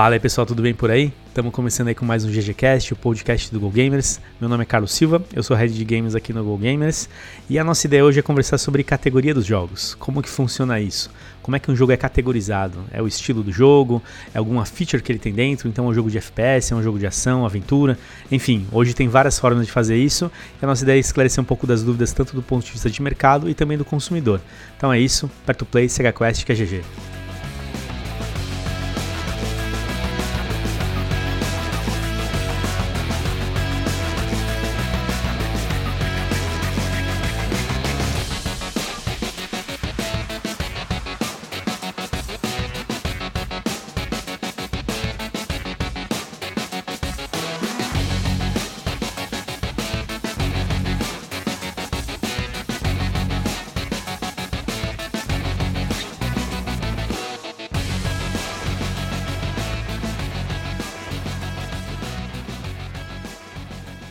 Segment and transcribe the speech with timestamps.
[0.00, 1.12] Fala aí pessoal, tudo bem por aí?
[1.28, 4.18] Estamos começando aí com mais um GGCast, o podcast do Go Gamers.
[4.40, 7.06] Meu nome é Carlos Silva, eu sou Head de Games aqui no Go Gamers
[7.50, 9.94] e a nossa ideia hoje é conversar sobre categoria dos jogos.
[9.96, 11.10] Como que funciona isso?
[11.42, 12.82] Como é que um jogo é categorizado?
[12.90, 14.02] É o estilo do jogo?
[14.32, 15.68] É alguma feature que ele tem dentro?
[15.68, 17.98] Então é um jogo de FPS, é um jogo de ação, aventura?
[18.32, 20.32] Enfim, hoje tem várias formas de fazer isso
[20.62, 22.88] e a nossa ideia é esclarecer um pouco das dúvidas tanto do ponto de vista
[22.88, 24.40] de mercado e também do consumidor.
[24.78, 27.09] Então é isso, Perto Play, Sega Quest, que é GG.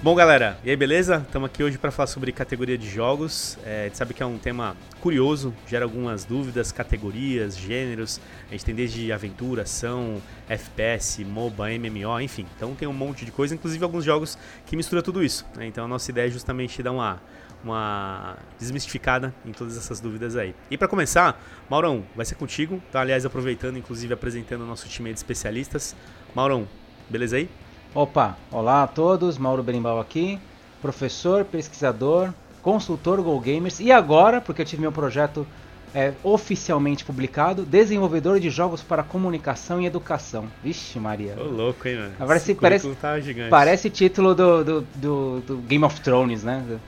[0.09, 1.23] Bom, galera, e aí, beleza?
[1.23, 3.59] Estamos aqui hoje para falar sobre categoria de jogos.
[3.63, 8.19] É, a gente sabe que é um tema curioso, gera algumas dúvidas, categorias, gêneros.
[8.47, 12.47] A gente tem desde aventura, ação, FPS, MOBA, MMO, enfim.
[12.55, 14.35] Então tem um monte de coisa, inclusive alguns jogos
[14.65, 15.45] que misturam tudo isso.
[15.55, 15.67] Né?
[15.67, 17.21] Então a nossa ideia é justamente dar uma,
[17.63, 20.55] uma desmistificada em todas essas dúvidas aí.
[20.71, 22.81] E para começar, Maurão, vai ser contigo.
[22.91, 25.95] Tá, aliás, aproveitando, inclusive apresentando o nosso time de especialistas.
[26.33, 26.67] Maurão,
[27.11, 27.47] beleza aí?
[27.93, 30.39] Opa, olá a todos, Mauro Berimbau aqui,
[30.79, 35.45] professor, pesquisador, consultor Go Gamers e agora, porque eu tive meu projeto
[35.93, 40.47] é, oficialmente publicado, desenvolvedor de jogos para comunicação e educação.
[40.63, 41.35] Vixe Maria.
[41.35, 42.13] Ô louco, hein, mano?
[42.19, 43.15] Parece, parece, tá
[43.49, 46.63] parece título do, do, do, do, Game of Thrones, né?
[46.67, 46.79] Do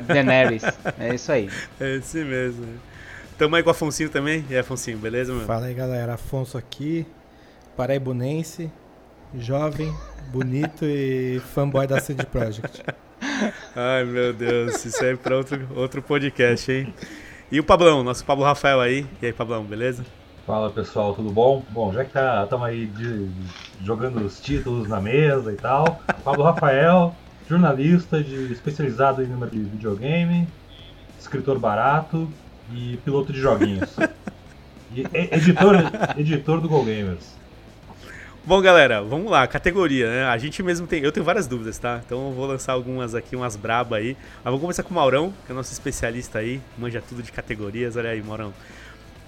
[0.08, 0.62] Daenerys.
[0.98, 1.50] é isso aí.
[1.78, 2.66] É esse mesmo.
[3.36, 4.42] Tamo aí com o Afonso também.
[4.48, 5.44] E aí, Afonso, beleza, mano?
[5.44, 6.14] Fala aí, galera.
[6.14, 7.06] Afonso aqui,
[7.76, 8.70] paraibunense,
[9.34, 9.92] jovem,
[10.32, 12.82] bonito e fanboy da CD Projekt.
[13.74, 16.94] Ai, meu Deus, isso aí é pra outro, outro podcast, hein?
[17.50, 19.06] E o Pablão, nosso Pablo Rafael aí.
[19.20, 20.04] E aí, Pablão, beleza?
[20.46, 21.62] Fala pessoal, tudo bom?
[21.70, 23.28] Bom, já que tá, estamos aí de,
[23.82, 27.14] jogando os títulos na mesa e tal, Pablo Rafael,
[27.48, 30.46] jornalista de, especializado em número de videogame,
[31.18, 32.30] escritor barato
[32.72, 33.96] e piloto de joguinhos.
[34.94, 35.04] E
[35.34, 35.74] editor,
[36.16, 37.36] editor do Go Gamers.
[38.46, 40.24] Bom, galera, vamos lá, categoria, né?
[40.26, 41.02] A gente mesmo tem.
[41.02, 42.00] Eu tenho várias dúvidas, tá?
[42.06, 44.16] Então eu vou lançar algumas aqui, umas braba aí.
[44.36, 47.32] Mas vamos começar com o Maurão, que é o nosso especialista aí, manja tudo de
[47.32, 47.96] categorias.
[47.96, 48.54] Olha aí, Maurão.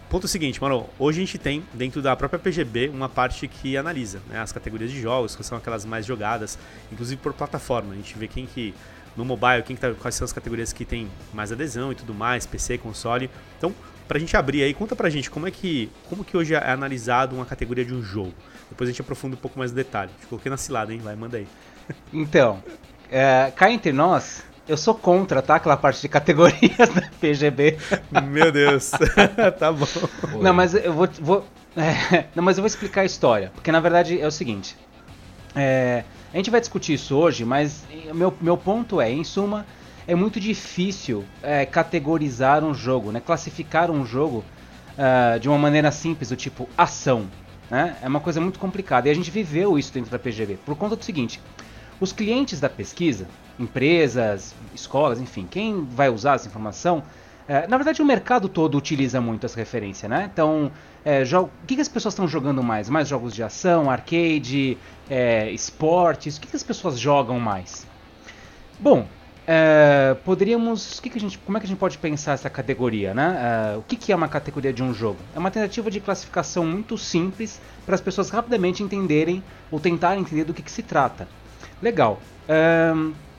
[0.09, 4.21] Ponto seguinte, Maurão, hoje a gente tem dentro da própria PGB uma parte que analisa
[4.29, 6.57] né, as categorias de jogos, que são aquelas mais jogadas,
[6.93, 7.95] inclusive por plataforma.
[7.95, 8.73] A gente vê quem que
[9.17, 12.15] no mobile, quem que tá, quais são as categorias que tem mais adesão e tudo
[12.15, 13.29] mais, PC, console.
[13.59, 13.75] Então,
[14.07, 17.35] pra gente abrir aí, conta pra gente como é que, como que hoje é analisado
[17.35, 18.33] uma categoria de um jogo.
[18.69, 20.11] Depois a gente aprofunda um pouco mais no detalhe.
[20.21, 21.01] Te coloquei na cilada, hein?
[21.03, 21.47] Vai, manda aí.
[22.13, 22.63] Então,
[23.11, 25.57] é, cá entre nós, eu sou contra, tá?
[25.57, 27.79] Aquela parte de categorias da PGB.
[28.25, 28.91] Meu Deus.
[29.59, 29.87] tá bom.
[30.41, 31.09] Não, mas eu vou.
[31.21, 31.47] vou
[31.77, 33.51] é, não, mas eu vou explicar a história.
[33.55, 34.77] Porque na verdade é o seguinte.
[35.57, 39.65] É, a gente vai discutir isso hoje, mas meu, meu ponto é, em suma,
[40.07, 43.21] é muito difícil é, categorizar um jogo, né?
[43.21, 44.45] Classificar um jogo
[44.99, 47.27] uh, de uma maneira simples, do tipo ação.
[47.71, 47.97] Né?
[48.03, 49.09] É uma coisa muito complicada.
[49.09, 50.59] E a gente viveu isso dentro da PGV.
[50.65, 51.41] Por conta do seguinte:
[52.01, 53.27] os clientes da pesquisa,
[53.59, 57.03] empresas, escolas, enfim, quem vai usar essa informação,
[57.49, 60.31] é, na verdade o mercado todo utiliza muito essa referência, né?
[60.33, 60.71] Então,
[61.05, 62.89] é, o que, que, as pessoas estão jogando mais?
[62.89, 64.77] Mais jogos de ação, arcade,
[65.09, 66.37] é, esportes?
[66.37, 67.87] O que, que as pessoas jogam mais?
[68.79, 69.09] Bom,
[69.51, 71.01] é, poderíamos.
[71.01, 73.15] Que que gente, como é que a gente pode pensar essa categoria?
[73.15, 73.73] Né?
[73.73, 75.19] É, o que, que, é uma categoria de um jogo?
[75.35, 80.45] É uma tentativa de classificação muito simples para as pessoas rapidamente entenderem ou tentarem entender
[80.45, 81.27] do que, que se trata.
[81.81, 82.21] Legal.
[82.47, 82.93] É,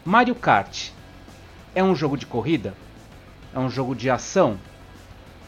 [0.04, 0.90] Mario Kart
[1.76, 2.74] é um jogo de corrida?
[3.54, 4.58] É um jogo de ação?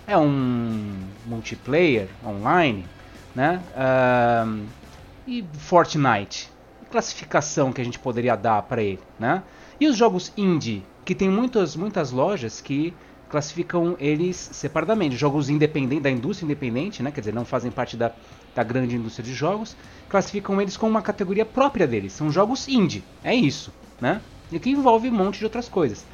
[0.06, 0.94] É um
[1.26, 2.86] multiplayer online?
[3.34, 3.62] Né?
[5.26, 6.52] e Fortnite?
[6.82, 9.00] Que classificação que a gente poderia dar para ele?
[9.20, 9.42] Né?
[9.82, 12.94] E os jogos indie, que tem muitas, muitas lojas que
[13.28, 15.16] classificam eles separadamente.
[15.16, 17.10] Jogos independentes, da indústria independente, né?
[17.10, 18.12] quer dizer, não fazem parte da,
[18.54, 19.76] da grande indústria de jogos,
[20.08, 22.14] classificam eles com uma categoria própria deles.
[22.14, 23.74] São jogos indie, é isso.
[24.00, 24.22] Né?
[24.52, 26.06] E que envolve um monte de outras coisas.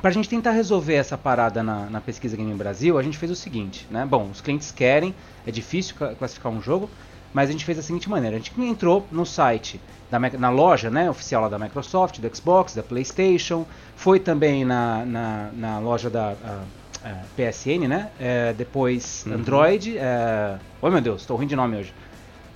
[0.00, 3.32] Para a gente tentar resolver essa parada na, na, pesquisa Game Brasil, a gente fez
[3.32, 4.06] o seguinte, né?
[4.06, 5.12] Bom, os clientes querem,
[5.44, 6.88] é difícil classificar um jogo,
[7.32, 9.80] mas a gente fez da seguinte maneira: a gente entrou no site,
[10.10, 13.66] da, na loja né, oficial da Microsoft, do Xbox, da PlayStation,
[13.96, 16.64] foi também na, na, na loja da a,
[17.04, 18.10] a PSN, né?
[18.18, 19.34] É, depois uhum.
[19.34, 19.96] Android.
[19.96, 20.58] É...
[20.82, 21.94] Oh meu Deus, estou ruim de nome hoje.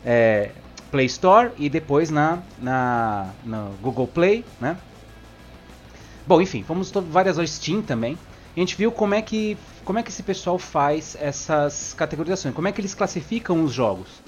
[0.04, 0.50] é,
[0.90, 4.76] Play Store e depois na, na, na Google Play, né?
[6.26, 8.16] Bom, enfim, fomos várias lojas Steam também.
[8.56, 12.66] a gente viu como é que como é que esse pessoal faz essas categorizações, como
[12.66, 14.22] é que eles classificam os jogos.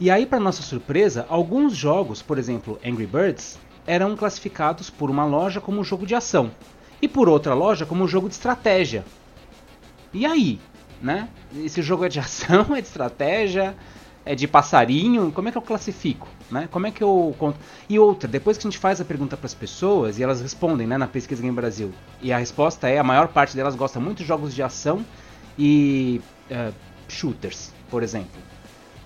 [0.00, 5.24] E aí, para nossa surpresa, alguns jogos, por exemplo, Angry Birds, eram classificados por uma
[5.24, 6.50] loja como jogo de ação
[7.00, 9.04] e por outra loja como jogo de estratégia.
[10.12, 10.58] E aí,
[11.00, 11.28] né?
[11.56, 13.76] Esse jogo é de ação, é de estratégia,
[14.24, 15.30] é de passarinho?
[15.30, 16.26] Como é que eu classifico?
[16.50, 16.68] Né?
[16.70, 17.58] Como é que eu conto?
[17.88, 20.86] E outra, depois que a gente faz a pergunta para as pessoas e elas respondem,
[20.86, 24.18] né, na pesquisa Game Brasil, e a resposta é a maior parte delas gosta muito
[24.18, 25.04] de jogos de ação
[25.58, 26.20] e
[26.50, 26.74] uh,
[27.08, 28.53] shooters, por exemplo.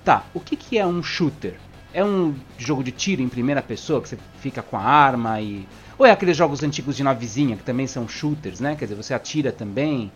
[0.08, 1.60] Tá, o que, que é um shooter?
[1.92, 5.68] É um jogo de tiro em primeira pessoa que você fica com a arma e
[5.98, 8.74] ou é aqueles jogos antigos de navezinha que também são shooters, né?
[8.74, 10.10] Quer dizer, você atira também.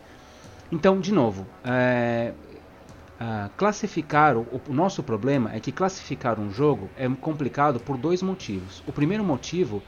[0.72, 2.32] Então, de novo, é,
[3.20, 8.22] uh, classificar o, o, nosso problema é que classificar um jogo é complicado por dois
[8.22, 8.82] motivos.
[8.86, 9.82] O primeiro motivo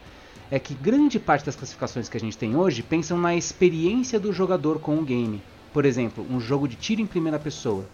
[0.50, 4.34] é que grande parte das classificações que a gente tem hoje pensam na experiência do
[4.34, 5.42] jogador com o game.
[5.72, 7.86] Por exemplo, um jogo de tiro em primeira pessoa.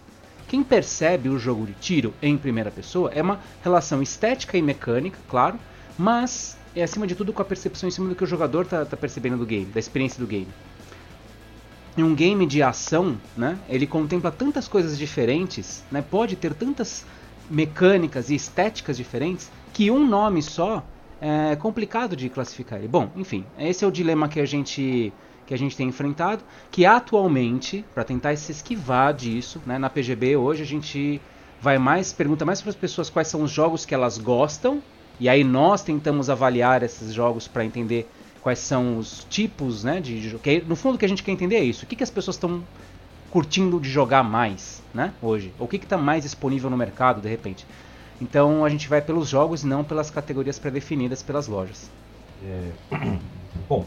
[0.50, 5.16] Quem percebe o jogo de tiro em primeira pessoa é uma relação estética e mecânica,
[5.28, 5.56] claro,
[5.96, 8.84] mas é acima de tudo com a percepção em cima do que o jogador está
[8.84, 10.48] tá percebendo do game, da experiência do game.
[11.96, 17.06] Em um game de ação, né, ele contempla tantas coisas diferentes, né, pode ter tantas
[17.48, 20.84] mecânicas e estéticas diferentes, que um nome só
[21.20, 22.80] é complicado de classificar.
[22.88, 25.12] Bom, enfim, esse é o dilema que a gente
[25.50, 30.36] que a gente tem enfrentado, que atualmente, para tentar se esquivar disso, né, na PGB
[30.36, 31.20] hoje a gente
[31.60, 34.80] vai mais pergunta mais para as pessoas quais são os jogos que elas gostam
[35.18, 38.08] e aí nós tentamos avaliar esses jogos para entender
[38.40, 41.56] quais são os tipos, né, de que no fundo o que a gente quer entender
[41.56, 41.84] é isso.
[41.84, 42.62] O que, que as pessoas estão
[43.28, 45.52] curtindo de jogar mais, né, hoje?
[45.58, 47.66] O que está mais disponível no mercado de repente?
[48.20, 51.90] Então a gente vai pelos jogos e não pelas categorias pré-definidas pelas lojas.
[52.40, 52.70] É...
[53.68, 53.84] Bom,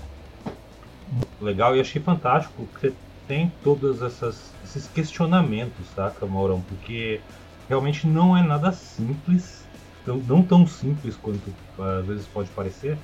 [1.42, 2.94] legal e achei fantástico que você
[3.27, 6.62] tem todos essas, esses questionamentos, tá, Maurão?
[6.62, 7.21] Porque
[7.68, 9.63] realmente não é nada simples,
[10.06, 11.54] não, tão simples quanto
[12.00, 12.98] às vezes pode parecer,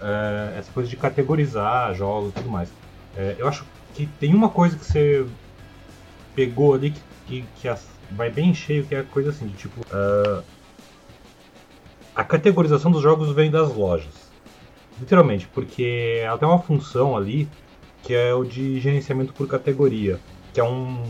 [0.00, 2.68] é, essa coisa de categorizar jogos e tudo mais.
[3.16, 3.64] É, eu acho
[3.94, 5.26] que tem uma coisa que você
[6.34, 9.56] pegou ali que, que, que as, vai bem cheio, que é a coisa assim, de
[9.56, 9.80] tipo.
[9.80, 10.42] Uh,
[12.14, 14.27] a categorização dos jogos vem das lojas.
[15.00, 17.48] Literalmente, porque ela tem uma função ali
[18.02, 20.18] que é o de gerenciamento por categoria,
[20.52, 21.02] que é um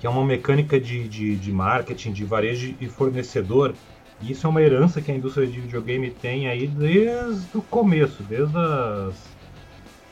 [0.00, 3.72] que é uma mecânica de, de, de marketing, de varejo e fornecedor.
[4.20, 8.20] E isso é uma herança que a indústria de videogame tem aí desde o começo,
[8.24, 9.14] desde as,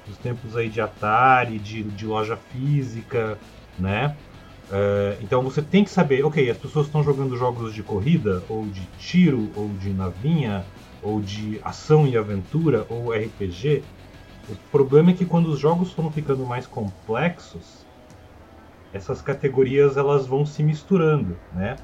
[0.08, 3.36] os tempos aí de Atari, de, de loja física,
[3.76, 4.16] né?
[4.68, 8.66] Uh, então você tem que saber, ok, as pessoas estão jogando jogos de corrida, ou
[8.66, 10.64] de tiro, ou de navinha,
[11.02, 13.82] ou de ação e aventura, ou RPG,
[14.48, 17.86] o problema é que quando os jogos foram ficando mais complexos,
[18.92, 21.76] essas categorias elas vão se misturando, né?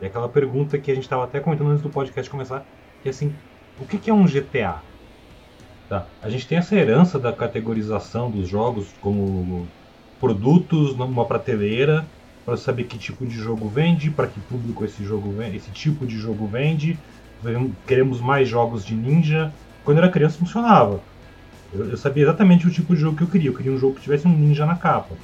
[0.00, 2.64] E aquela pergunta que a gente estava até comentando antes do podcast começar,
[3.02, 3.34] que é assim,
[3.78, 4.82] o que é um GTA?
[5.88, 6.06] Tá.
[6.22, 9.66] A gente tem essa herança da categorização dos jogos como
[10.20, 12.06] produtos numa prateleira
[12.44, 16.06] para saber que tipo de jogo vende, para que público esse jogo vende, esse tipo
[16.06, 16.98] de jogo vende,
[17.86, 19.52] queremos mais jogos de ninja.
[19.84, 21.02] Quando eu era criança funcionava.
[21.72, 23.50] Eu, eu, sabia exatamente o tipo de jogo que eu queria.
[23.50, 25.16] Eu queria um jogo que tivesse um ninja na capa.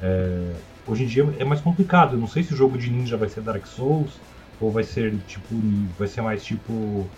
[0.00, 0.54] É,
[0.86, 2.14] hoje em dia é mais complicado.
[2.14, 4.20] Eu não sei se o jogo de ninja vai ser Dark Souls
[4.60, 5.60] ou vai ser tipo,
[5.98, 7.10] vai ser mais tipo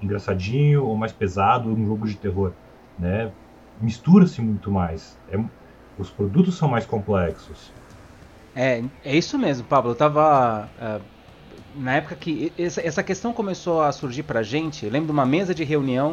[0.00, 2.52] engraçadinho ou mais pesado, um jogo de terror,
[2.98, 3.32] né?
[3.80, 5.18] Mistura-se muito mais.
[5.28, 5.36] É,
[5.98, 7.74] os produtos são mais complexos.
[8.54, 9.90] É, é isso mesmo, Pablo.
[9.90, 11.15] Eu tava uh
[11.76, 15.54] na época que essa questão começou a surgir pra gente, eu lembro de uma mesa
[15.54, 16.12] de reunião,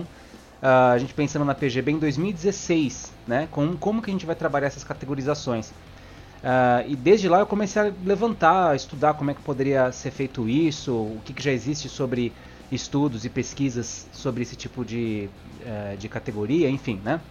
[0.62, 3.48] uh, a gente pensando na PGB em 2016, né?
[3.52, 5.70] Com, como que a gente vai trabalhar essas categorizações.
[5.70, 10.12] Uh, e desde lá eu comecei a levantar, a estudar como é que poderia ser
[10.12, 12.34] feito isso, o que, que já existe sobre
[12.70, 15.30] estudos e pesquisas sobre esse tipo de,
[15.62, 17.22] uh, de categoria, enfim, né?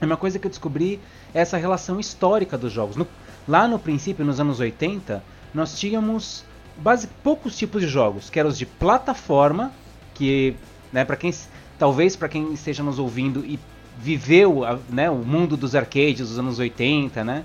[0.00, 1.00] E uma coisa que eu descobri
[1.34, 2.94] é essa relação histórica dos jogos.
[2.96, 3.06] No,
[3.48, 6.44] lá no princípio, nos anos 80, nós tínhamos
[6.76, 9.72] base, poucos tipos de jogos, que eram os de plataforma,
[10.14, 10.54] que,
[10.92, 11.32] né, para quem
[11.78, 13.58] talvez para quem esteja nos ouvindo e
[13.98, 17.44] viveu, né, o mundo dos arcades dos anos 80, né?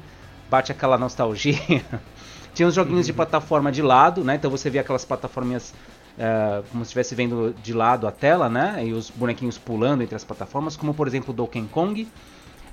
[0.50, 1.84] Bate aquela nostalgia.
[2.54, 3.06] Tinha os joguinhos uhum.
[3.06, 4.36] de plataforma de lado, né?
[4.36, 5.74] Então você via aquelas plataforminhas
[6.18, 8.84] uh, como se estivesse vendo de lado a tela, né?
[8.86, 12.08] E os bonequinhos pulando entre as plataformas, como por exemplo Donkey Kong.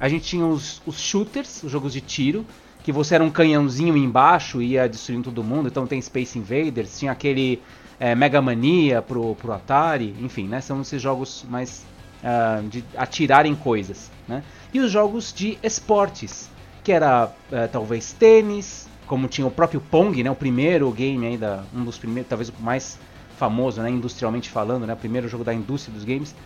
[0.01, 2.47] A gente tinha os, os shooters, os jogos de tiro,
[2.87, 5.67] que você era um canhãozinho embaixo e ia destruindo todo mundo.
[5.67, 7.61] Então tem Space Invaders, tinha aquele
[7.99, 10.61] é, Mega Mania pro, pro Atari, enfim, né?
[10.61, 11.85] São esses jogos mais
[12.23, 14.45] uh, de atirar em coisas, né?
[14.73, 16.49] E os jogos de esportes,
[16.85, 20.31] que era uh, talvez tênis, como tinha o próprio Pong, né?
[20.31, 23.01] O primeiro game ainda, um dos primeiros, talvez o mais
[23.37, 23.91] famoso, né?
[23.91, 24.95] Industrialmente falando, né?
[24.95, 26.37] O primeiro jogo da indústria dos games.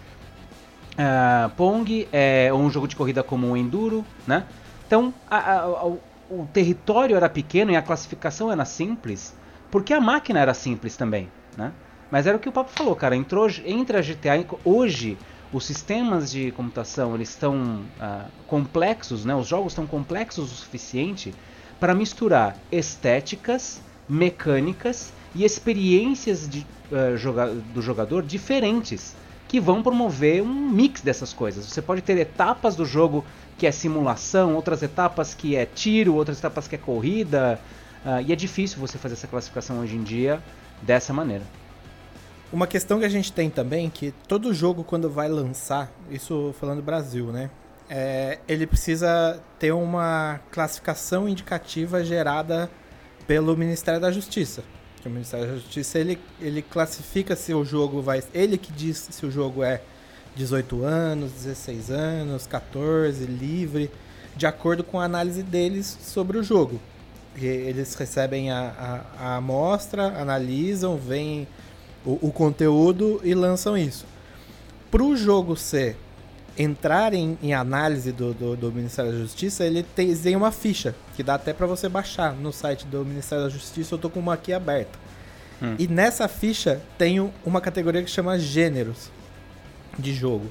[0.92, 4.47] Uh, Pong é um jogo de corrida como o Enduro, né?
[4.87, 5.92] Então, a, a,
[6.30, 9.34] o território era pequeno e a classificação era simples,
[9.70, 11.72] porque a máquina era simples também, né?
[12.10, 13.14] Mas era o que o Papo falou, cara.
[13.14, 15.18] Entrou, entre a GTA hoje
[15.52, 19.34] os sistemas de computação eles estão uh, complexos, né?
[19.34, 21.34] Os jogos estão complexos o suficiente
[21.78, 29.16] para misturar estéticas, mecânicas e experiências de, uh, joga do jogador diferentes
[29.49, 31.66] que vão promover um mix dessas coisas.
[31.66, 33.25] Você pode ter etapas do jogo
[33.60, 37.60] que é simulação, outras etapas que é tiro, outras etapas que é corrida.
[38.02, 40.42] Uh, e é difícil você fazer essa classificação hoje em dia
[40.80, 41.44] dessa maneira.
[42.50, 46.80] Uma questão que a gente tem também que todo jogo quando vai lançar, isso falando
[46.80, 47.50] Brasil, né?
[47.90, 52.70] É, ele precisa ter uma classificação indicativa gerada
[53.26, 54.64] pelo Ministério da Justiça.
[55.04, 58.22] O Ministério da Justiça ele, ele classifica se o jogo vai.
[58.32, 59.82] Ele que diz se o jogo é
[60.37, 63.90] 18 anos, 16 anos, 14, livre,
[64.37, 66.80] de acordo com a análise deles sobre o jogo.
[67.37, 71.46] Eles recebem a, a, a amostra, analisam, veem
[72.04, 74.04] o, o conteúdo e lançam isso.
[74.90, 75.96] Para o jogo ser
[76.58, 80.94] entrar em, em análise do, do, do, Ministério da Justiça, ele tem, tem uma ficha
[81.14, 83.94] que dá até para você baixar no site do Ministério da Justiça.
[83.94, 84.99] Eu tô com uma aqui aberta.
[85.62, 85.76] Hum.
[85.78, 89.10] E nessa ficha tem uma categoria que chama gêneros
[89.99, 90.47] de jogo.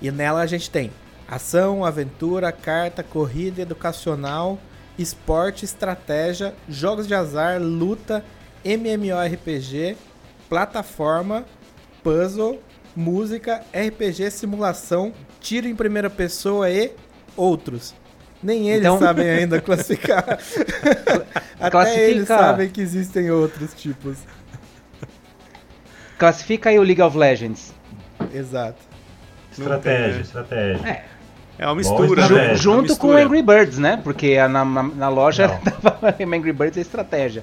[0.00, 0.90] E nela a gente tem
[1.28, 4.58] ação, aventura, carta, corrida, educacional,
[4.98, 8.24] esporte, estratégia, jogos de azar, luta,
[8.64, 9.96] MMORPG,
[10.48, 11.44] plataforma,
[12.02, 12.60] puzzle,
[12.94, 16.92] música, RPG, simulação, tiro em primeira pessoa e
[17.36, 17.94] outros.
[18.42, 18.98] Nem eles então...
[18.98, 20.38] sabem ainda classificar.
[21.58, 22.02] Até Classifica...
[22.02, 24.18] eles sabem que existem outros tipos.
[26.18, 27.72] Classifica aí o League of Legends.
[28.34, 28.78] Exato.
[29.52, 30.88] Estratégia, estratégia.
[30.88, 31.04] É.
[31.58, 32.54] É uma mistura, né?
[32.54, 33.14] Junto mistura.
[33.14, 33.98] com Angry Birds, né?
[34.04, 35.58] Porque na, na, na loja
[36.20, 37.42] Angry Birds é estratégia.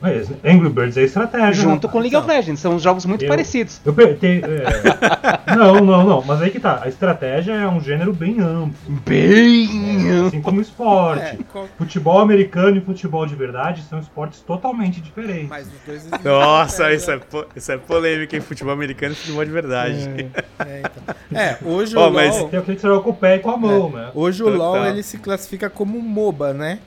[0.00, 1.62] Mas Angry Birds é estratégia.
[1.62, 1.92] Junto né?
[1.92, 3.80] com League of Legends, são jogos muito eu, parecidos.
[3.84, 6.80] Eu, te, é, não, não, não, mas aí que tá.
[6.82, 8.74] A estratégia é um gênero bem amplo.
[9.06, 9.68] Bem
[10.08, 11.22] é, Assim como esporte.
[11.22, 11.38] É,
[11.78, 15.48] futebol americano e futebol de verdade são esportes totalmente diferentes.
[15.48, 17.20] Mas os dois Nossa, isso é,
[17.56, 20.28] isso é polêmica, em Futebol americano e futebol de verdade.
[20.58, 21.40] É, é, então.
[21.40, 22.36] é hoje oh, o mas...
[22.36, 22.48] LoL...
[22.48, 24.10] Tem o que você com o pé e com a mão, né?
[24.14, 26.78] Hoje o LoL ele se classifica como MOBA, né?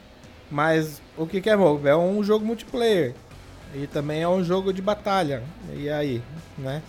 [0.49, 1.89] Mas o que, que é MOBA?
[1.89, 3.13] É um jogo multiplayer.
[3.75, 5.43] E também é um jogo de batalha.
[5.73, 6.21] E aí,
[6.57, 6.81] né?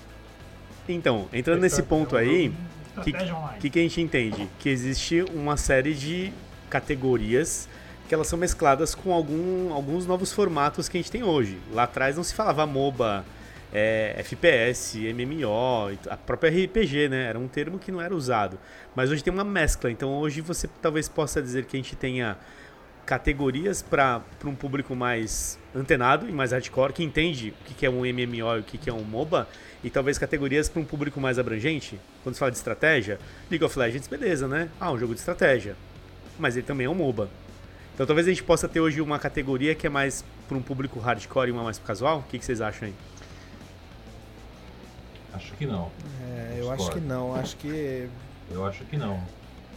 [0.88, 2.52] Então, entrando nesse ponto aí,
[2.96, 3.12] o que,
[3.60, 4.48] que, que a gente entende?
[4.58, 6.32] Que existe uma série de
[6.70, 7.68] categorias
[8.08, 11.58] que elas são mescladas com algum, alguns novos formatos que a gente tem hoje.
[11.72, 13.24] Lá atrás não se falava MOBA,
[13.70, 17.24] é, FPS, MMO, a própria RPG, né?
[17.24, 18.58] Era um termo que não era usado.
[18.96, 19.90] Mas hoje tem uma mescla.
[19.90, 22.38] Então hoje você talvez possa dizer que a gente tenha
[23.08, 28.00] categorias para um público mais antenado e mais hardcore, que entende o que é um
[28.00, 29.48] MMO e o que é um MOBA,
[29.82, 31.98] e talvez categorias para um público mais abrangente.
[32.22, 33.18] Quando se fala de estratégia,
[33.50, 34.68] League of Legends, beleza, né?
[34.78, 35.74] Ah, um jogo de estratégia.
[36.38, 37.30] Mas ele também é um MOBA.
[37.94, 41.00] Então talvez a gente possa ter hoje uma categoria que é mais para um público
[41.00, 42.18] hardcore e uma mais casual.
[42.18, 42.94] O que, que vocês acham aí?
[45.32, 45.90] Acho que não.
[46.30, 47.34] É, eu acho que não.
[47.34, 48.06] Acho que.
[48.50, 49.18] Eu acho que não.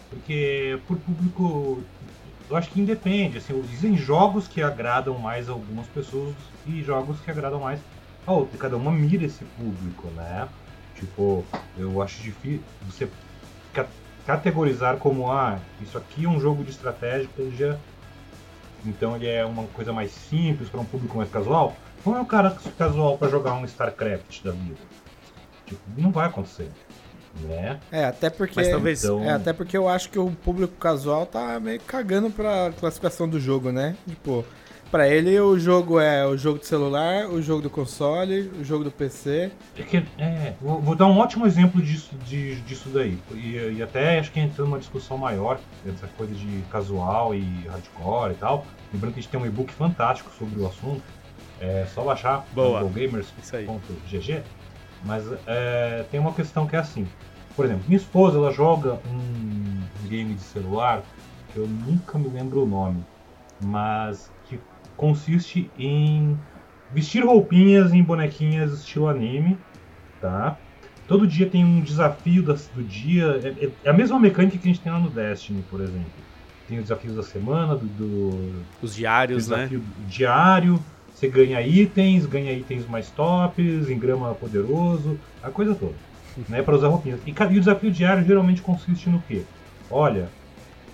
[0.10, 1.82] Porque por público
[2.52, 6.36] eu acho que independe, assim, existem jogos que agradam mais algumas pessoas
[6.68, 7.80] e jogos que agradam mais
[8.28, 8.60] a outras.
[8.60, 10.50] Cada uma mira esse público, né?
[10.96, 11.46] Tipo,
[11.78, 13.10] eu acho difícil você
[14.26, 17.30] categorizar como, ah, isso aqui é um jogo de estratégia,
[18.86, 21.74] então ele é uma coisa mais simples para um público mais casual.
[22.06, 24.82] Não é um cara casual para jogar um StarCraft da vida.
[25.66, 26.70] Tipo, não vai acontecer
[27.40, 27.80] né?
[27.92, 28.56] É, até porque.
[28.56, 29.04] Mas talvez.
[29.04, 29.24] Então...
[29.24, 33.40] É, até porque eu acho que o público casual tá meio cagando pra classificação do
[33.40, 33.96] jogo, né?
[34.08, 34.46] Tipo,
[34.92, 38.84] pra ele o jogo é o jogo de celular, o jogo do console, o jogo
[38.84, 39.52] do PC.
[39.78, 43.18] É, que, é vou, vou, dar um ótimo exemplo disso, de, disso daí.
[43.34, 48.34] E, e até acho que entrando numa discussão maior, essa coisa de casual e hardcore
[48.34, 48.66] e tal.
[48.94, 51.02] Lembrando que a gente tem um e-book fantástico sobre o assunto.
[51.60, 52.46] É só baixar
[52.94, 54.44] gamers.gg
[55.02, 57.14] mas é, tem uma questão que é assim.
[57.56, 61.08] Por exemplo, minha esposa ela joga um game de celular
[61.50, 63.08] que eu nunca me lembro o nome.
[63.60, 64.66] mas que
[64.98, 66.44] consiste em
[66.90, 69.66] vestir roupinhas em bonequinhas estilo anime,
[70.20, 70.62] tá?
[71.08, 73.26] Todo dia tem um desafio das- do dia.
[73.44, 76.26] É, é- é a mesma mecânica que a gente tem lá no Destiny, por exemplo.
[76.66, 79.72] Tem os desafios da semana, do, do Os diários, né?
[79.72, 80.86] desafio diário.
[81.22, 86.00] Você ganha itens, ganha itens mais tops, engrama poderoso, a coisa toda.
[86.50, 87.22] Né, para usar roupinhas.
[87.26, 89.48] E, e o desafio diário geralmente consiste no quê?
[89.88, 90.34] Olha,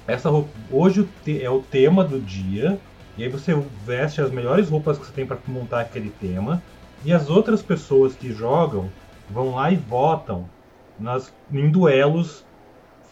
[0.07, 1.09] essa roupa, hoje
[1.41, 2.81] é o tema do dia,
[3.17, 3.53] e aí você
[3.85, 6.63] veste as melhores roupas que você tem para montar aquele tema,
[7.03, 8.93] e as outras pessoas que jogam
[9.29, 10.51] vão lá e votam
[10.97, 12.45] nas, em duelos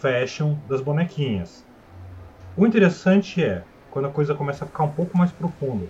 [0.02, 1.66] fashion das bonequinhas.
[2.56, 5.90] O interessante é quando a coisa começa a ficar um pouco mais profunda.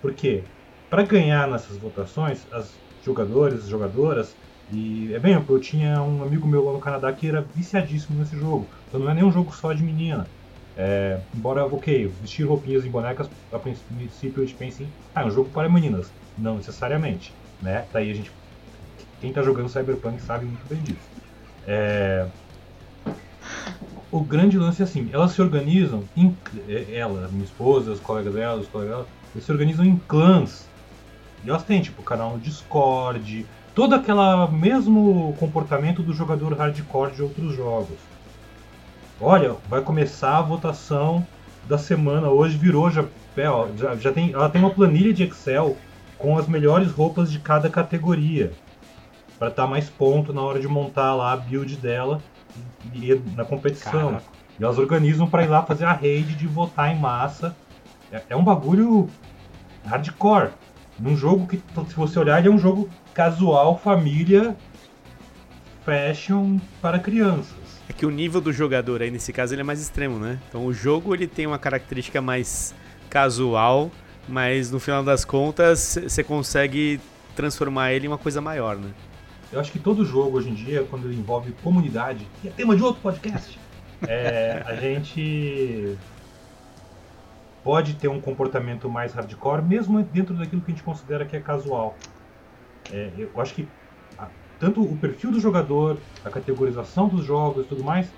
[0.00, 0.44] Porque
[0.88, 4.36] para ganhar nessas votações, as jogadores, jogadoras,
[4.68, 8.36] e é bem eu tinha um amigo meu lá no Canadá que era viciadíssimo nesse
[8.36, 8.70] jogo.
[8.88, 10.26] Então não é nem um jogo só de menina.
[10.76, 15.26] É, embora, ok, vestir roupinhas em bonecas, a princípio a gente pensa em, ah, é
[15.26, 16.14] um jogo para meninas.
[16.36, 17.88] Não necessariamente, né?
[17.92, 18.32] Daí a gente,
[19.20, 21.10] quem tá jogando Cyberpunk sabe muito bem disso.
[21.66, 22.30] É,
[24.10, 26.08] o grande lance é assim, elas se organizam,
[26.68, 30.68] é, ela, minha esposa, os colegas dela, os colegas dela, eles se organizam em clãs.
[31.44, 34.18] E elas têm, tipo, canal no Discord, todo aquele
[34.52, 37.98] mesmo comportamento do jogador hardcore de outros jogos.
[39.20, 41.26] Olha, vai começar a votação
[41.68, 43.04] da semana, hoje virou, já,
[43.36, 45.76] é, já, já tem, ela tem uma planilha de Excel
[46.18, 48.52] com as melhores roupas de cada categoria.
[49.38, 52.20] Para dar mais ponto na hora de montar lá a build dela
[52.92, 54.08] e, e na competição.
[54.08, 54.24] Caraca.
[54.58, 57.56] E elas organizam para ir lá fazer a raid de votar em massa.
[58.12, 59.08] É, é um bagulho
[59.84, 60.50] hardcore.
[60.98, 64.56] Num jogo que, se você olhar, ele é um jogo casual, família,
[65.84, 67.54] fashion para crianças.
[67.88, 70.38] É que o nível do jogador aí, nesse caso, ele é mais extremo, né?
[70.48, 72.74] Então o jogo ele tem uma característica mais
[73.08, 73.90] casual,
[74.28, 77.00] mas no final das contas você consegue
[77.34, 78.90] transformar ele em uma coisa maior, né?
[79.52, 82.76] Eu acho que todo jogo hoje em dia, quando ele envolve comunidade, que é tema
[82.76, 83.58] de outro podcast,
[84.06, 85.96] é, a gente
[87.62, 91.40] pode ter um comportamento mais hardcore, mesmo dentro daquilo que a gente considera que é
[91.40, 91.98] casual.
[92.90, 93.68] É, eu acho que
[94.18, 98.12] a- tanto o perfil do jogador, a categorização dos jogos e tudo mais,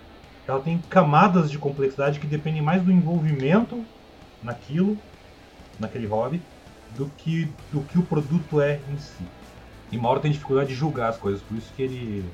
[0.46, 3.84] ela tem camadas de complexidade que dependem mais do envolvimento
[4.42, 4.98] naquilo,
[5.78, 6.42] naquele hobby,
[6.90, 9.26] do que, do que o produto é em si.
[9.90, 12.24] E Mauro tem dificuldade de julgar as coisas, por isso que ele,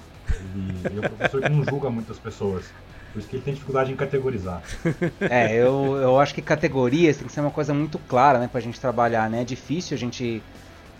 [0.41, 2.73] ele, ele é um professor que não julga muitas pessoas.
[3.19, 4.63] Por isso que ele tem dificuldade em categorizar.
[5.31, 8.61] É, eu, eu acho que categorias tem que ser uma coisa muito clara, né, pra
[8.61, 9.43] gente trabalhar, né?
[9.43, 10.43] É difícil a gente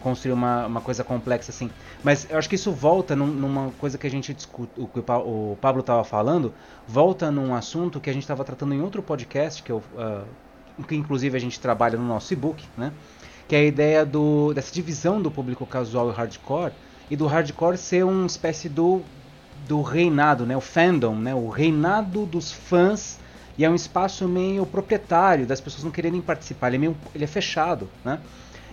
[0.01, 1.71] construir uma, uma coisa complexa assim.
[2.03, 4.99] Mas eu acho que isso volta num- numa coisa que a gente discute, o que
[5.01, 6.53] o Pa- o Pablo estava falando,
[6.87, 10.23] volta num assunto que a gente estava tratando em outro podcast, que, eu, ah,
[10.87, 12.93] que inclusive a gente trabalha no nosso e-book, né?
[13.49, 16.73] Que é a ideia do, dessa divisão do público casual e hardcore,
[17.11, 19.03] e do hardcore ser uma espécie do,
[19.67, 20.57] do reinado, né?
[20.57, 21.35] O fandom, né?
[21.35, 23.19] O reinado dos fãs
[23.59, 26.69] e é um espaço meio proprietário das pessoas não quererem participar.
[26.69, 28.21] Ele é meio, ele é fechado, né?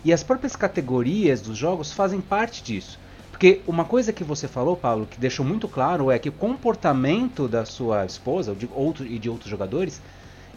[0.03, 2.99] E as próprias categorias dos jogos fazem parte disso.
[3.31, 7.47] Porque uma coisa que você falou, Paulo, que deixou muito claro é que o comportamento
[7.47, 9.99] da sua esposa ou de outro, e de outros jogadores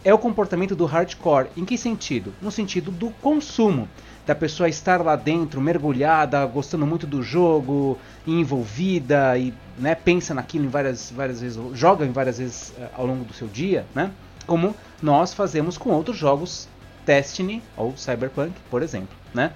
[0.03, 1.49] é o comportamento do hardcore.
[1.57, 2.31] Em que sentido?
[2.39, 3.89] No sentido do consumo.
[4.25, 10.65] Da pessoa estar lá dentro, mergulhada, gostando muito do jogo, envolvida e né, pensa naquilo
[10.65, 14.11] em várias, várias vezes, joga em várias vezes eh, ao longo do seu dia, né?
[14.45, 16.67] Como nós fazemos com outros jogos
[17.05, 19.51] Destiny ou Cyberpunk, por exemplo, né?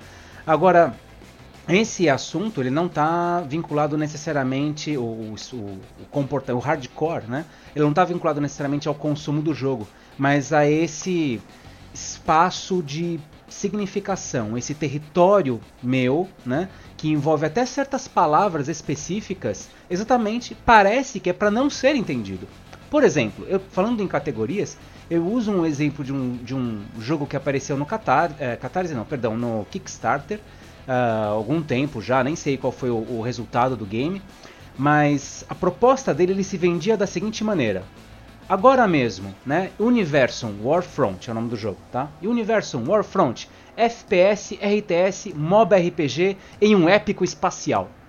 [0.46, 0.96] Agora,
[1.68, 5.80] esse assunto ele não está vinculado necessariamente o, o, o,
[6.12, 7.46] comporta, o hardcore, né?
[7.76, 11.42] Ele não está vinculado necessariamente ao consumo do jogo, mas a esse
[11.94, 13.20] espaço de
[13.54, 16.70] significação, esse território meu, né?
[16.98, 22.48] Que envolve até certas palavras específicas, exatamente parece que é para não ser entendido.
[22.90, 24.78] Por exemplo, eu falando em categorias,
[25.10, 28.94] eu uso um exemplo de um, de um jogo que apareceu no Catar, é, Catarse,
[28.94, 30.40] não, perdão, no Kickstarter,
[30.88, 34.22] há algum tempo já, nem sei qual foi o, o resultado do game,
[34.78, 37.84] mas a proposta dele ele se vendia da seguinte maneira:
[38.48, 39.72] agora mesmo, né?
[39.80, 42.10] Universum Warfront é o nome do jogo, tá?
[42.22, 47.90] Universum Warfront, FPS, RTS, MOBA RPG em um épico espacial.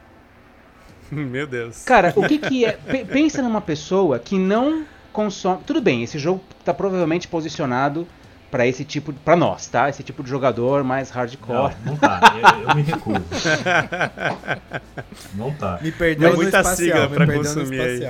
[1.11, 1.85] Meu Deus.
[1.85, 2.73] Cara, o que que é?
[2.73, 5.61] P- pensa numa pessoa que não consome.
[5.67, 8.07] Tudo bem, esse jogo tá provavelmente posicionado
[8.51, 9.89] para esse tipo, para nós, tá?
[9.89, 11.75] Esse tipo de jogador mais Não, hardcore.
[11.85, 12.21] não tá.
[12.63, 13.25] Eu, eu me recuso.
[15.35, 15.79] Não tá.
[15.83, 17.09] Me perdeu É no muita espacial.
[17.09, 18.09] sigla no consumir aí.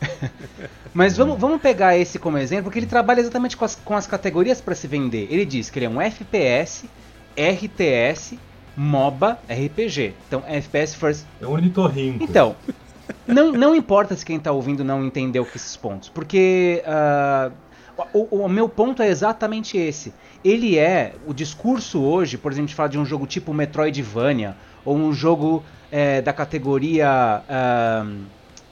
[0.94, 4.06] Mas vamos, vamos pegar esse como exemplo, porque ele trabalha exatamente com as, com as
[4.06, 5.28] categorias para se vender.
[5.30, 6.88] Ele diz que ele é um FPS,
[7.36, 8.38] RTS,
[8.76, 10.14] MOBA, RPG.
[10.26, 11.26] Então, FPS First.
[11.40, 12.22] É um ornitorrinco.
[12.22, 12.56] Então,
[13.26, 17.52] não, não importa se quem está ouvindo não entendeu esses pontos, porque uh,
[18.12, 20.12] o, o, meu ponto é exatamente esse.
[20.44, 24.96] Ele é, o discurso hoje, por exemplo, de falar de um jogo tipo Metroidvania, ou
[24.96, 28.24] um jogo é, da categoria uh,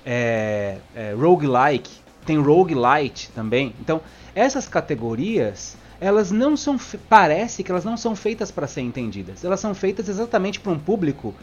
[0.07, 1.90] é, é, roguelike,
[2.25, 3.75] tem roguelite também.
[3.81, 4.01] Então,
[4.35, 6.79] essas categorias, elas não são.
[7.09, 9.45] Parece que elas não são feitas para ser entendidas.
[9.45, 11.35] Elas são feitas exatamente para um público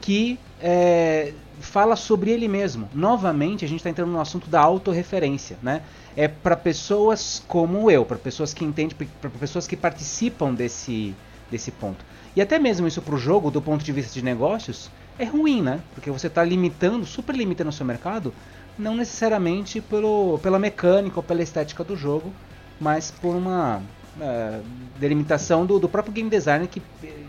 [0.00, 2.88] que é, fala sobre ele mesmo.
[2.94, 5.82] Novamente, a gente está entrando no assunto da autorreferência, né?
[6.16, 11.14] É para pessoas como eu, para pessoas que entendem, para pessoas que participam desse,
[11.50, 12.04] desse ponto.
[12.34, 15.60] E até mesmo isso para o jogo, do ponto de vista de negócios, é ruim,
[15.60, 15.80] né?
[15.94, 18.32] Porque você está limitando, super limitando o seu mercado,
[18.78, 22.32] não necessariamente pelo, pela mecânica ou pela estética do jogo,
[22.80, 23.82] mas por uma
[24.18, 24.60] é,
[24.98, 27.24] delimitação do, do próprio game designer que eh,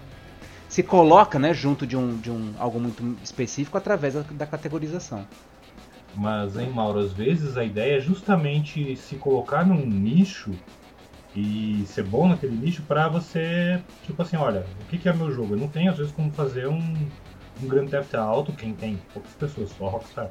[0.69, 5.27] se coloca né, junto de, um, de um, algo muito específico através da, da categorização.
[6.15, 10.51] Mas, hein, Mauro, às vezes a ideia é justamente se colocar num nicho
[11.35, 15.31] e ser bom naquele nicho para você, tipo assim, olha, o que, que é meu
[15.31, 15.55] jogo?
[15.55, 16.93] Eu não tenho às vezes como fazer um,
[17.61, 20.29] um Grand Theft Auto, quem tem poucas pessoas, só Rockstar.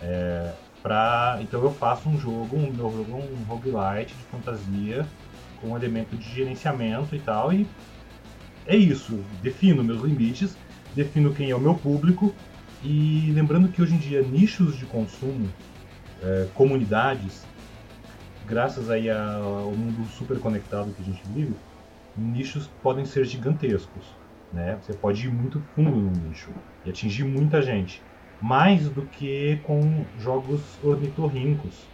[0.00, 5.06] É, pra, então eu faço um jogo, um meu jogo é um roguelite de fantasia
[5.60, 7.66] com um elemento de gerenciamento e tal, e
[8.66, 10.56] é isso, defino meus limites,
[10.94, 12.34] defino quem é o meu público,
[12.82, 15.48] e lembrando que hoje em dia nichos de consumo,
[16.20, 17.44] é, comunidades,
[18.44, 21.54] graças aí ao mundo super conectado que a gente vive,
[22.16, 24.21] nichos podem ser gigantescos.
[24.52, 24.76] Né?
[24.76, 26.52] Você pode ir muito fundo no nicho
[26.84, 28.02] e atingir muita gente.
[28.40, 31.88] Mais do que com jogos ornitorrincos,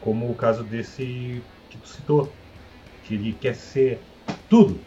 [0.00, 2.36] como o caso desse que tu citou,
[3.02, 4.02] que ele quer ser
[4.48, 4.84] tudo.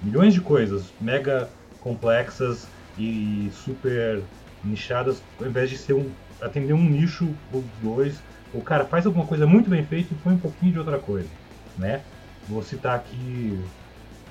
[0.00, 4.22] Milhões de coisas mega complexas e super
[4.62, 9.26] nichadas, ao invés de ser um atender um nicho ou dois, o cara faz alguma
[9.26, 11.30] coisa muito bem feita e põe um pouquinho de outra coisa,
[11.76, 12.04] né?
[12.46, 13.58] Vou citar aqui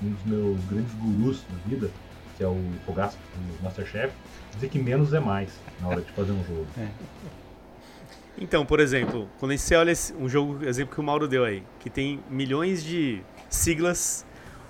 [0.02, 1.90] um dos meus grandes gurus da vida,
[2.36, 4.12] que é o Fogasco do Masterchef,
[4.54, 6.66] dizer que menos é mais na hora de fazer um jogo.
[6.78, 6.88] É.
[8.38, 11.90] Então, por exemplo, quando você olha um jogo, exemplo que o Mauro deu aí, que
[11.90, 14.24] tem milhões de siglas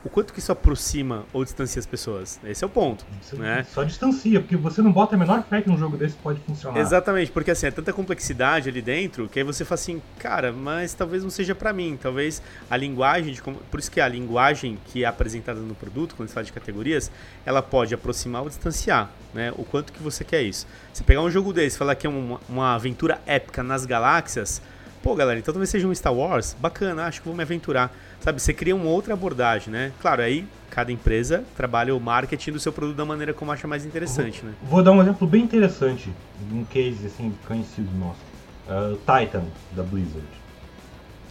[0.05, 2.41] o quanto que isso aproxima ou distancia as pessoas?
[2.45, 3.05] Esse é o ponto.
[3.35, 3.67] Né?
[3.71, 6.81] Só distancia, porque você não bota a menor fé que um jogo desse pode funcionar.
[6.81, 10.95] Exatamente, porque assim, é tanta complexidade ali dentro que aí você fala assim, cara, mas
[10.95, 11.99] talvez não seja para mim.
[12.01, 16.29] Talvez a linguagem, de, por isso que a linguagem que é apresentada no produto, quando
[16.29, 17.11] se fala de categorias,
[17.45, 19.53] ela pode aproximar ou distanciar, né?
[19.57, 20.67] O quanto que você quer isso.
[20.93, 24.63] Você pegar um jogo desse e falar que é uma, uma aventura épica nas galáxias,
[25.03, 27.95] pô, galera, então talvez seja um Star Wars, bacana, acho que vou me aventurar.
[28.21, 29.93] Sabe, você cria uma outra abordagem, né?
[30.01, 33.85] Claro, aí cada empresa trabalha o marketing do seu produto da maneira como acha mais
[33.85, 34.57] interessante, vou, né?
[34.63, 36.11] Vou dar um exemplo bem interessante,
[36.53, 38.21] um case assim conhecido nosso.
[38.69, 40.29] Uh, Titan da Blizzard.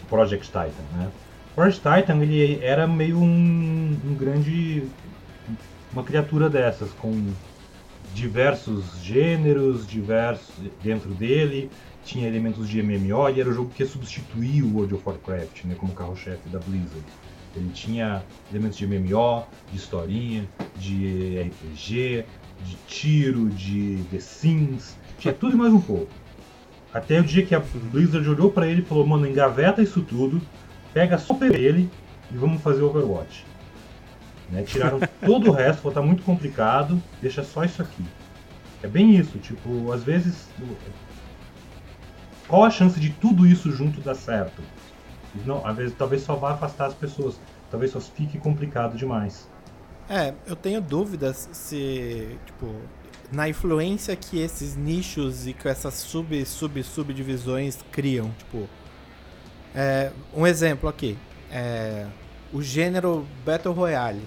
[0.10, 1.10] Project Titan, né?
[1.56, 4.84] Project Titan ele era meio um, um grande
[5.94, 7.32] uma criatura dessas com
[8.14, 11.72] diversos gêneros, diversos dentro dele,
[12.10, 15.66] tinha elementos de MMO e era o jogo que ia substituir o World of Warcraft
[15.66, 17.06] né, como carro-chefe da Blizzard.
[17.56, 22.26] Ele tinha elementos de MMO, de historinha, de RPG,
[22.66, 26.12] de tiro, de The Sims, tinha tudo e mais um pouco.
[26.92, 30.42] Até o dia que a Blizzard olhou para ele e falou: Mano, engaveta isso tudo,
[30.92, 31.90] pega só ele
[32.32, 33.46] e vamos fazer Overwatch.
[34.50, 34.64] Né?
[34.64, 38.04] Tiraram todo o resto, falou: tá muito complicado, deixa só isso aqui.
[38.82, 40.48] É bem isso, tipo, às vezes
[42.50, 44.62] qual a chance de tudo isso junto dar certo?
[45.46, 47.40] Não, às vezes, talvez só vá afastar as pessoas.
[47.70, 49.48] Talvez só fique complicado demais.
[50.10, 52.74] É, eu tenho dúvidas se, tipo,
[53.32, 58.32] na influência que esses nichos e que essas sub, sub, subdivisões criam.
[58.40, 58.68] Tipo,
[59.76, 61.16] é, um exemplo aqui.
[61.52, 62.08] É,
[62.52, 64.24] o gênero Battle Royale.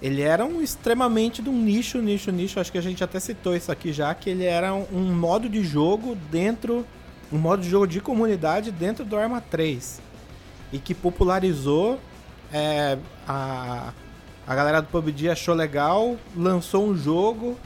[0.00, 2.60] Ele era um extremamente de um nicho, nicho, nicho.
[2.60, 5.48] Acho que a gente até citou isso aqui já, que ele era um, um modo
[5.48, 6.86] de jogo dentro.
[7.32, 10.00] Um modo de jogo de comunidade dentro do Arma 3.
[10.72, 11.98] E que popularizou.
[12.52, 13.92] É, a,
[14.46, 17.58] a galera do PUBG achou legal, lançou um jogo.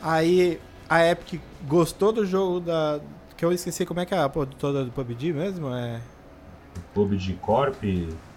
[0.00, 3.00] Aí a Epic gostou do jogo da.
[3.36, 5.74] Que eu esqueci como é que é a produtora do PUBG mesmo?
[5.74, 6.00] É.
[6.94, 7.82] PUBG Corp?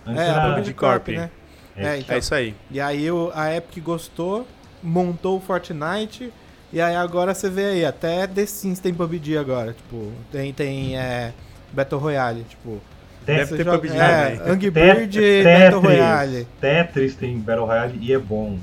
[0.06, 1.30] Antes é, a PUBG Corp, Corp né?
[1.76, 2.56] É, é, então, é isso aí.
[2.72, 4.48] E aí o, a Epic gostou,
[4.82, 6.32] montou o Fortnite,
[6.72, 10.98] E aí agora você vê aí, até The Sims tem PUBG agora, tipo, tem, tem
[10.98, 11.34] é,
[11.72, 12.82] Battle Royale, tipo.
[13.26, 14.54] Deve ter joga, PUBG é, também.
[14.54, 16.48] Angry Bird Tetris, Battle Royale.
[16.62, 18.60] Tetris tem Battle Royale e é bom.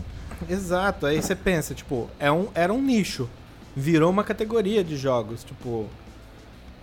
[0.49, 3.29] Exato, aí você pensa, tipo, é um, era um nicho.
[3.75, 5.89] Virou uma categoria de jogos, tipo.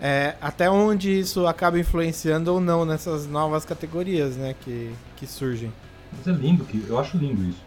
[0.02, 5.70] É, até onde isso acaba influenciando ou não nessas novas categorias, né, que, que surgem.
[6.16, 7.62] Mas é lindo, que eu acho lindo isso.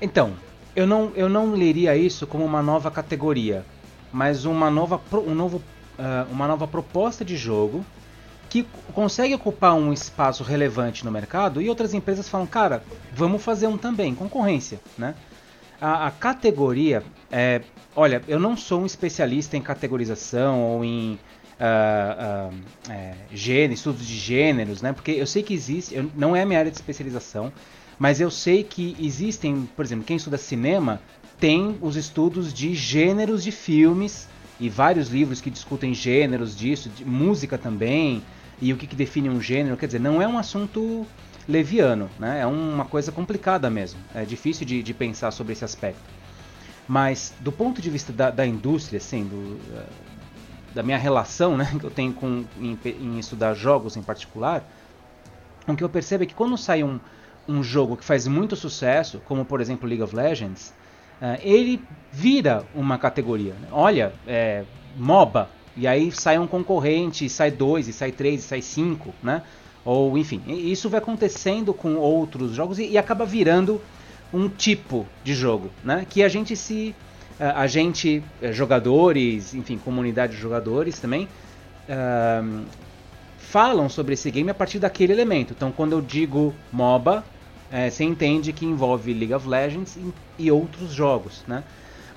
[0.00, 0.32] Então,
[0.74, 3.64] eu não, eu não leria isso como uma nova categoria,
[4.12, 5.62] mas uma nova, um novo,
[5.98, 7.84] ah, uma nova proposta de jogo
[8.48, 13.66] que consegue ocupar um espaço relevante no mercado e outras empresas falam, cara, vamos fazer
[13.66, 15.14] um também, concorrência, né?
[15.80, 17.60] A, a categoria, é,
[17.94, 21.18] olha, eu não sou um especialista em categorização ou em
[21.60, 22.50] ah,
[22.88, 23.14] ah, é,
[23.72, 24.92] estudos de gêneros, né?
[24.92, 27.52] Porque eu sei que existe, eu- não é a minha área de especialização,
[27.98, 31.00] mas eu sei que existem, por exemplo, quem estuda cinema
[31.40, 34.28] tem os estudos de gêneros de filmes
[34.60, 38.22] e vários livros que discutem gêneros disso, de música também,
[38.60, 39.76] e o que, que define um gênero.
[39.76, 41.06] Quer dizer, não é um assunto
[41.48, 42.40] leviano, né?
[42.40, 44.00] é uma coisa complicada mesmo.
[44.14, 46.02] É difícil de, de pensar sobre esse aspecto.
[46.86, 49.58] Mas, do ponto de vista da, da indústria, assim, do,
[50.78, 54.62] da minha relação né, que eu tenho com, em, em estudar jogos em particular,
[55.66, 57.00] o que eu percebo é que quando sai um,
[57.48, 60.72] um jogo que faz muito sucesso, como por exemplo League of Legends,
[61.20, 63.54] eh, ele vira uma categoria.
[63.54, 63.66] né?
[63.72, 64.62] Olha, é,
[64.96, 69.12] MOBA, e aí sai um concorrente, e sai dois, e sai três, e sai cinco,
[69.20, 69.42] né?
[69.84, 73.80] Ou enfim, isso vai acontecendo com outros jogos e, e acaba virando
[74.32, 76.06] um tipo de jogo, né?
[76.08, 76.94] Que a gente se
[77.38, 81.28] a a gente, eh, jogadores, enfim, comunidade de jogadores também,
[81.88, 82.64] ahn,
[83.38, 85.52] falam sobre esse game a partir daquele elemento.
[85.56, 87.24] Então, quando eu digo MOBA,
[87.70, 91.62] eh, você entende que envolve League of Legends e, e outros jogos, né?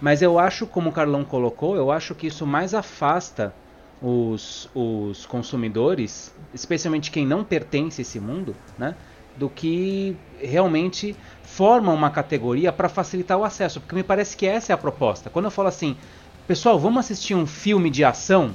[0.02, 3.54] Mas eu acho, como o Carlão colocou, eu acho que isso mais afasta
[4.02, 8.96] os, os consumidores, especialmente quem não pertence a esse mundo, né?
[9.38, 13.80] Do que realmente forma uma categoria para facilitar o acesso.
[13.80, 15.30] Porque me parece que essa é a proposta.
[15.30, 15.96] Quando eu falo assim,
[16.48, 18.52] pessoal, vamos assistir um filme de ação,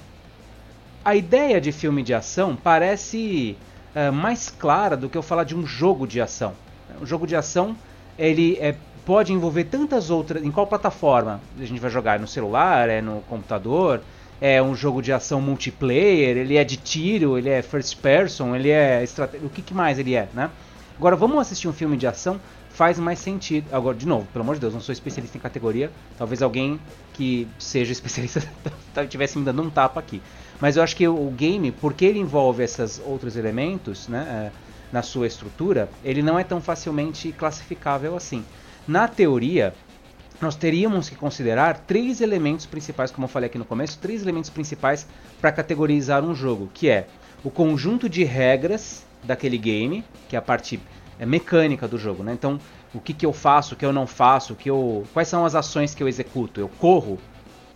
[1.04, 3.56] a ideia de filme de ação parece
[3.94, 6.52] eh, mais clara do que eu falar de um jogo de ação.
[7.00, 7.76] Um jogo de ação
[8.18, 10.44] ele é, pode envolver tantas outras.
[10.44, 12.16] Em qual plataforma a gente vai jogar?
[12.16, 12.88] É no celular?
[12.88, 14.02] É no computador?
[14.40, 16.36] É um jogo de ação multiplayer?
[16.36, 17.38] Ele é de tiro?
[17.38, 18.54] Ele é first person?
[18.54, 19.46] Ele é estratégia?
[19.46, 20.50] O que, que mais ele é, né?
[20.98, 22.40] Agora vamos assistir um filme de ação
[22.76, 23.66] faz mais sentido.
[23.72, 25.90] Agora, de novo, pelo amor de Deus, não sou especialista em categoria.
[26.18, 26.78] Talvez alguém
[27.14, 28.46] que seja especialista
[28.98, 30.20] estivesse me dando um tapa aqui.
[30.60, 34.58] Mas eu acho que o game, porque ele envolve esses outros elementos, né, eh,
[34.92, 38.44] na sua estrutura, ele não é tão facilmente classificável assim.
[38.86, 39.74] Na teoria,
[40.40, 44.50] nós teríamos que considerar três elementos principais, como eu falei aqui no começo, três elementos
[44.50, 45.06] principais
[45.40, 47.06] para categorizar um jogo, que é
[47.42, 50.80] o conjunto de regras daquele game, que é a parte
[51.18, 52.32] é, mecânica do jogo, né?
[52.32, 52.60] Então,
[52.94, 55.44] o que, que eu faço, o que eu não faço, o que eu, quais são
[55.44, 56.60] as ações que eu executo?
[56.60, 57.18] Eu corro,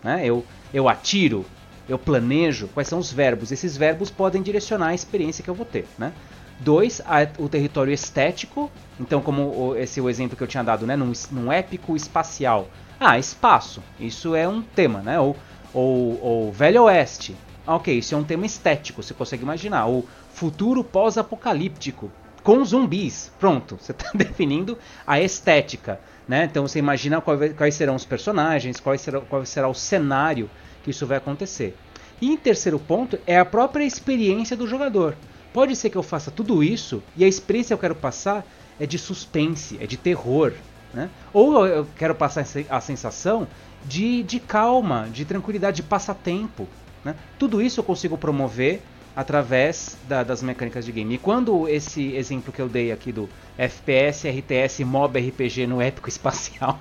[0.02, 0.22] né?
[0.24, 1.44] Eu, eu atiro,
[1.88, 3.50] eu planejo, quais são os verbos?
[3.52, 6.12] Esses verbos podem direcionar a experiência que eu vou ter, né?
[6.60, 8.70] Dois, a- o território estético.
[8.98, 10.94] Então, como esse é o exemplo que eu tinha dado, né?
[10.96, 12.68] Num, num épico espacial.
[12.98, 13.82] Ah, espaço.
[13.98, 15.18] Isso é um tema, né?
[15.18, 15.34] Ou,
[15.72, 17.34] ou, ou Velho Oeste.
[17.66, 19.86] Ah, ok, isso é um tema estético, você consegue imaginar.
[19.86, 22.10] Ou futuro pós-apocalíptico.
[22.42, 23.32] Com zumbis.
[23.38, 25.98] Pronto, você está definindo a estética.
[26.28, 26.44] Né?
[26.44, 30.48] Então você imagina quais serão os personagens, qual será, qual será o cenário
[30.84, 31.76] que isso vai acontecer.
[32.20, 35.16] E em terceiro ponto é a própria experiência do jogador.
[35.52, 38.44] Pode ser que eu faça tudo isso e a experiência que eu quero passar
[38.78, 40.52] é de suspense, é de terror.
[40.94, 41.08] Né?
[41.32, 43.46] Ou eu quero passar a sensação
[43.84, 46.66] de, de calma, de tranquilidade, de passatempo.
[47.04, 47.14] Né?
[47.38, 48.80] Tudo isso eu consigo promover
[49.14, 51.14] através da- das mecânicas de game.
[51.14, 56.08] E quando esse exemplo que eu dei aqui do FPS, RTS, MOB, RPG no épico
[56.10, 56.78] espacial,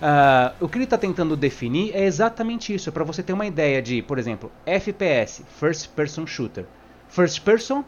[0.00, 3.82] ah, o que ele está tentando definir é exatamente isso, para você ter uma ideia
[3.82, 6.64] de, por exemplo, FPS, First Person Shooter.
[7.08, 7.84] First Person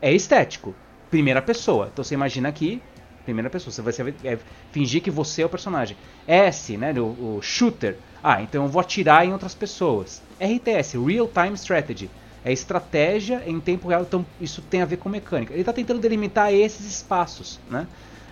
[0.00, 0.74] é estético,
[1.10, 1.88] primeira pessoa.
[1.92, 2.82] Então você imagina aqui,
[3.24, 4.38] primeira pessoa, você vai é,
[4.72, 5.96] fingir que você é o personagem.
[6.26, 10.22] S, né, o, o Shooter, ah, então eu vou atirar em outras pessoas.
[10.40, 12.10] RTS, Real Time Strategy,
[12.44, 15.52] é estratégia em tempo real, então isso tem a ver com mecânica.
[15.52, 17.86] Ele está tentando delimitar esses espaços, né?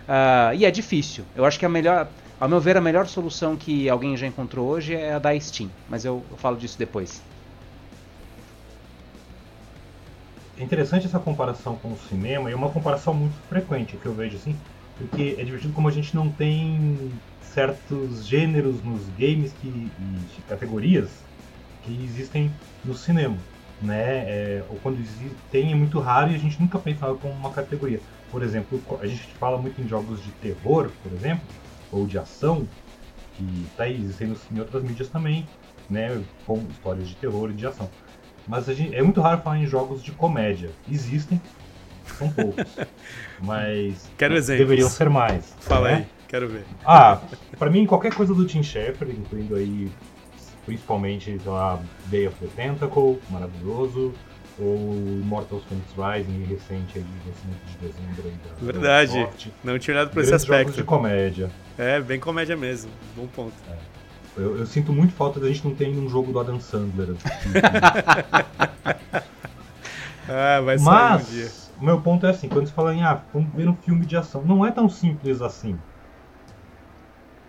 [0.08, 1.24] Ah, e é difícil.
[1.34, 2.08] Eu acho que a melhor,
[2.40, 5.70] ao meu ver, a melhor solução que alguém já encontrou hoje é a da Steam,
[5.88, 7.22] mas eu, eu falo disso depois.
[10.56, 14.36] É interessante essa comparação com o cinema e uma comparação muito frequente que eu vejo
[14.36, 14.62] assim,
[14.94, 21.26] porque é divertido como a gente não tem certos gêneros nos games que, e categorias
[21.80, 23.48] que existem no cinema,
[23.80, 24.58] né?
[24.58, 25.00] É, ou quando
[25.50, 28.02] tem é muito raro e a gente nunca pensava como uma categoria.
[28.30, 31.48] Por exemplo, a gente fala muito em jogos de terror, por exemplo,
[31.90, 32.74] ou de ação,
[33.32, 35.52] que tá aí, existem em outras mídias também,
[35.88, 36.26] né?
[36.44, 37.94] Com histórias de terror e de ação.
[38.46, 40.70] Mas gente, é muito raro falar em jogos de comédia.
[40.90, 41.40] Existem,
[42.18, 42.64] são poucos.
[43.40, 44.66] mas Quero exemplos.
[44.66, 45.54] deveriam ser mais.
[45.60, 45.94] Fala né?
[45.96, 46.64] aí, quero ver.
[46.84, 47.20] Ah,
[47.58, 49.90] pra mim qualquer coisa do Tim Schafer, incluindo aí
[50.66, 54.12] principalmente, sei lá, Day of the Tentacle, maravilhoso,
[54.58, 59.52] ou Immortals Phoenix Rising, recente aí, de dezembro aí da Verdade, Ubisoft.
[59.64, 60.76] não tinha olhado por esse Grandes jogos aspecto.
[60.76, 61.50] de comédia.
[61.76, 63.54] É, bem comédia mesmo, bom ponto.
[64.36, 67.14] Eu, eu sinto muito falta da gente não ter um jogo do Adam Sandler.
[70.28, 71.44] Ah, vai sair um dia.
[71.44, 74.06] Mas, o meu ponto é assim, quando você fala em, ah, vamos ver um filme
[74.06, 75.78] de ação, não é tão simples assim.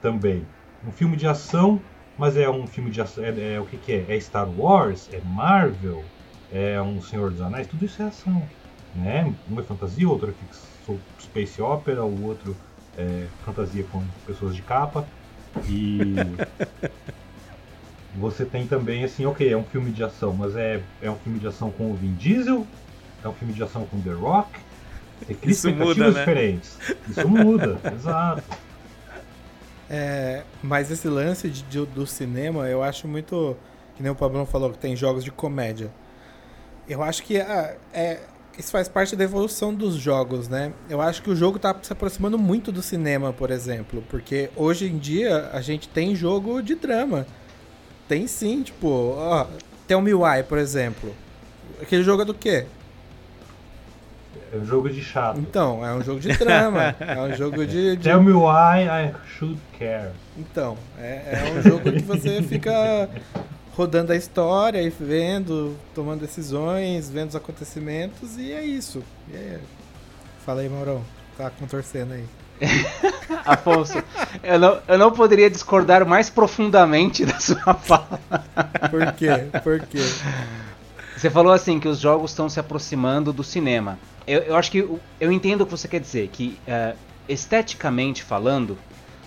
[0.01, 0.45] Também.
[0.85, 1.79] Um filme de ação,
[2.17, 4.15] mas é um filme de ação, é, é o que que é?
[4.15, 5.09] É Star Wars?
[5.13, 6.03] É Marvel?
[6.51, 7.67] É um Senhor dos Anéis?
[7.67, 8.43] Tudo isso é ação,
[8.95, 9.33] né?
[9.49, 12.55] Um é fantasia, o outro é space opera, o outro
[12.97, 15.07] é fantasia com pessoas de capa.
[15.67, 16.15] E
[18.15, 21.39] você tem também assim, ok, é um filme de ação, mas é, é um filme
[21.39, 22.65] de ação com o Vin Diesel,
[23.23, 24.49] é um filme de ação com The Rock.
[25.25, 26.19] Você cria Isso muda, né?
[26.19, 26.77] diferentes.
[27.09, 28.43] Isso muda, exato.
[29.89, 33.55] É, mas esse lance de- de- do cinema, eu acho muito.
[33.95, 35.91] Que nem o Pablão falou, que tem jogos de comédia.
[36.89, 38.19] Eu acho que ah, é,
[38.57, 40.73] isso faz parte da evolução dos jogos, né?
[40.89, 44.03] Eu acho que o jogo tá se aproximando muito do cinema, por exemplo.
[44.09, 47.25] Porque hoje em dia a gente tem jogo de drama.
[48.07, 49.47] Tem sim, tipo, ó,
[49.87, 51.13] Tell Me Why, por exemplo.
[51.81, 52.65] Aquele jogo é do quê?
[54.53, 55.39] É um jogo de chato.
[55.39, 56.95] Então, é um jogo de drama.
[56.99, 57.97] é um jogo de.
[57.97, 60.11] de- Tell me why I should care.
[60.37, 63.09] Então, é, é um jogo que você fica
[63.75, 69.03] rodando a história e vendo, tomando decisões, vendo os acontecimentos e é isso.
[69.31, 69.59] E é-
[70.45, 71.01] Fala aí, Maurão.
[71.37, 72.25] Tá contorcendo aí.
[73.45, 74.01] Afonso,
[74.43, 78.19] eu não, eu não poderia discordar mais profundamente da sua fala.
[78.91, 79.29] Por quê?
[79.63, 79.99] Por quê?
[81.17, 83.97] Você falou assim que os jogos estão se aproximando do cinema.
[84.27, 86.93] Eu, eu acho que eu, eu entendo o que você quer dizer, que eh,
[87.27, 88.77] esteticamente falando,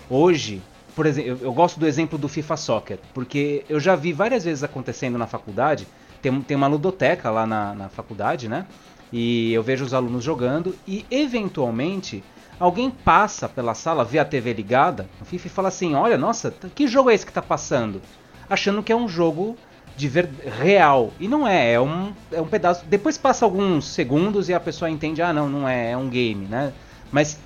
[0.09, 0.61] hoje,
[0.97, 4.63] por exemplo, eu, gosto do exemplo do FIFA Soccer, porque eu já vi várias vezes
[4.63, 5.87] acontecendo na faculdade,
[6.23, 8.65] tem, tem uma ludoteca lá na, na faculdade, né?
[9.13, 12.23] E eu vejo os alunos jogando e eventualmente
[12.59, 16.51] alguém passa pela sala, vê a TV ligada no FIFA e fala assim: Olha, nossa,
[16.73, 18.01] que jogo é esse que tá passando?
[18.49, 19.55] Achando que é um jogo
[19.95, 20.27] de ver...
[20.59, 21.13] real.
[21.19, 22.83] E não é, é um, é um pedaço.
[22.87, 26.47] Depois passa alguns segundos e a pessoa entende: Ah, não, não é, é um game,
[26.47, 26.73] né?
[27.11, 27.37] Mas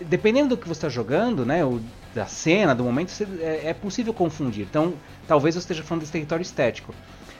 [0.00, 1.64] dependendo do que você está jogando, né?
[1.64, 1.80] O,
[2.14, 4.66] da cena, do momento, é, é possível confundir.
[4.68, 4.94] Então,
[5.26, 6.94] talvez eu esteja falando desse território estético.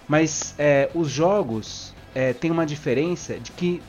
[0.09, 3.83] Mas é, os jogos é, têm uma diferença de que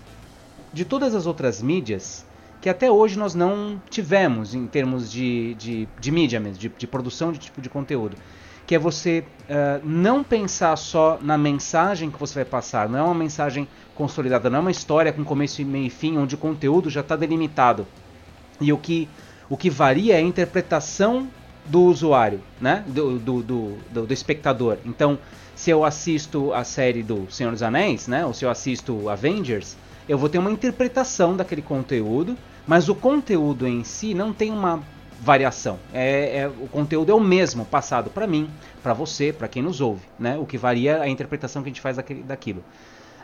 [0.71, 2.25] de todas as outras mídias
[2.63, 6.87] que até hoje nós não tivemos em termos de, de, de mídia mesmo, de, de
[6.87, 8.15] produção de tipo de conteúdo.
[8.65, 13.01] Que é você eh, não pensar só na mensagem que você vai passar, não é
[13.01, 16.89] uma mensagem consolidada, não é uma história com começo meio e fim, onde o conteúdo
[16.89, 17.85] já está delimitado.
[18.61, 19.09] E o que,
[19.53, 21.27] o que varia é a interpretação
[21.67, 22.83] do usuário, né?
[22.87, 24.79] do, do, do, do, do espectador.
[24.83, 25.19] Então,
[25.55, 28.25] se eu assisto a série do Senhor dos Anéis, né?
[28.25, 29.77] ou se eu assisto Avengers,
[30.09, 32.35] eu vou ter uma interpretação daquele conteúdo,
[32.65, 34.81] mas o conteúdo em si não tem uma
[35.21, 35.77] variação.
[35.93, 38.49] É, é- o conteúdo é o mesmo passado para mim,
[38.81, 40.01] para você, para quem nos ouve.
[40.17, 40.35] Né?
[40.35, 42.63] O que varia é a interpretação que a gente faz daquilo.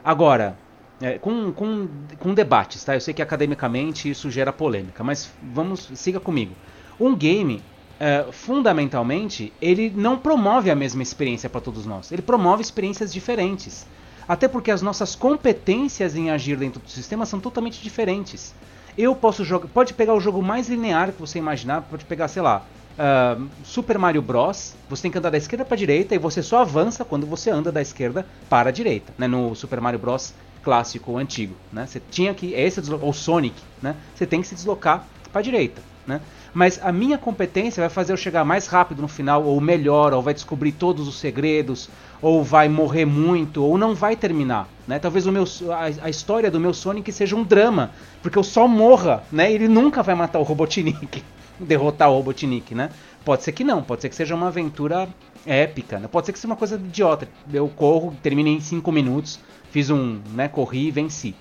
[0.03, 0.55] Agora,
[1.01, 1.87] é, com, com,
[2.19, 2.95] com debates, tá?
[2.95, 6.53] Eu sei que academicamente isso gera polêmica, mas vamos, siga comigo.
[6.99, 7.61] Um game,
[7.99, 12.11] é, fundamentalmente, ele não promove a mesma experiência para todos nós.
[12.11, 13.85] Ele promove experiências diferentes.
[14.27, 18.53] Até porque as nossas competências em agir dentro do sistema são totalmente diferentes.
[18.97, 19.67] Eu posso jogar.
[19.69, 22.63] Pode pegar o jogo mais linear que você imaginar, pode pegar, sei lá,
[23.01, 24.75] ah, Super Mario Bros.
[24.89, 27.71] Você tem que andar da esquerda para direita e você só avança quando você anda
[27.71, 29.25] da esquerda para a direita, né?
[29.25, 30.33] No Super Mario Bros.
[30.69, 31.87] Clássico antigo, né?
[31.87, 33.95] Você tinha que esse deslo- ou Sonic, né?
[34.13, 35.03] Você tem que se deslocar
[35.33, 36.21] para direita, né?
[36.53, 40.21] Mas a minha competência vai fazer eu chegar mais rápido no final, ou melhor, ou
[40.21, 41.89] vai descobrir todos os segredos,
[42.21, 44.67] ou vai morrer muito, ou não vai terminar.
[44.87, 44.99] Né?
[44.99, 47.89] Talvez o meu, a, a história do meu Sonic seja um drama,
[48.21, 49.51] porque eu só morra, né?
[49.51, 51.23] Ele nunca vai matar o Robotnik,
[51.59, 52.91] derrotar o Robotnik, né?
[53.25, 55.09] Pode ser que não, pode ser que seja uma aventura
[55.45, 56.07] épica, né?
[56.07, 57.27] pode ser que seja uma coisa idiota.
[57.51, 59.39] Eu corro, termino em 5 minutos,
[59.71, 61.35] fiz um, né, corri e venci.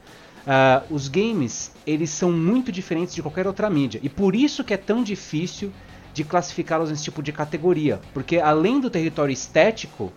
[0.47, 4.01] Uh, os games, eles são muito diferentes de qualquer outra mídia.
[4.03, 5.73] E por isso que é tão difícil
[6.15, 8.01] de classificá-los nesse tipo de categoria.
[8.15, 10.13] Porque além do território estético,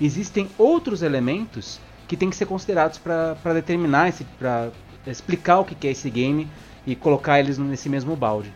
[0.00, 4.70] existem outros elementos que têm que ser considerados para determinar, para
[5.06, 6.48] explicar o que é esse game
[6.86, 8.52] e colocar eles nesse mesmo balde.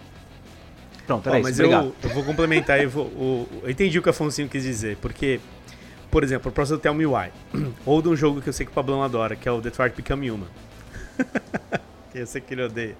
[1.06, 1.48] Pronto, era oh, isso.
[1.48, 4.98] Mas eu, eu, vou complementar, eu, vou, eu entendi o que a Afonso quis dizer,
[4.98, 5.40] porque,
[6.18, 7.30] por exemplo, o próximo do Tell Me Why,
[7.86, 9.94] ou de um jogo que eu sei que o Pablão adora, que é o Detroit
[9.94, 10.48] Become Human.
[12.12, 12.96] eu sei que ele odeia.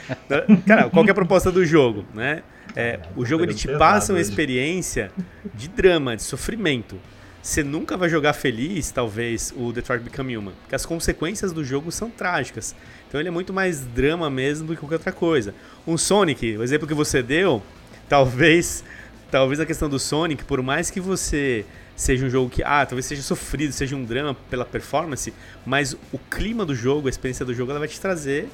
[0.66, 2.42] Cara, qual é a proposta do jogo, né?
[2.74, 5.12] É, o jogo ele te passa uma experiência
[5.52, 6.98] de drama, de sofrimento.
[7.42, 11.92] Você nunca vai jogar feliz, talvez, o Detroit Become Human, porque as consequências do jogo
[11.92, 12.74] são trágicas.
[13.06, 15.54] Então ele é muito mais drama mesmo do que qualquer outra coisa.
[15.86, 17.62] Um Sonic, o exemplo que você deu,
[18.08, 18.82] talvez,
[19.30, 21.66] talvez a questão do Sonic, por mais que você
[21.96, 25.32] seja um jogo que, ah, talvez seja sofrido, seja um drama pela performance,
[25.64, 28.48] mas o clima do jogo, a experiência do jogo, ela vai te trazer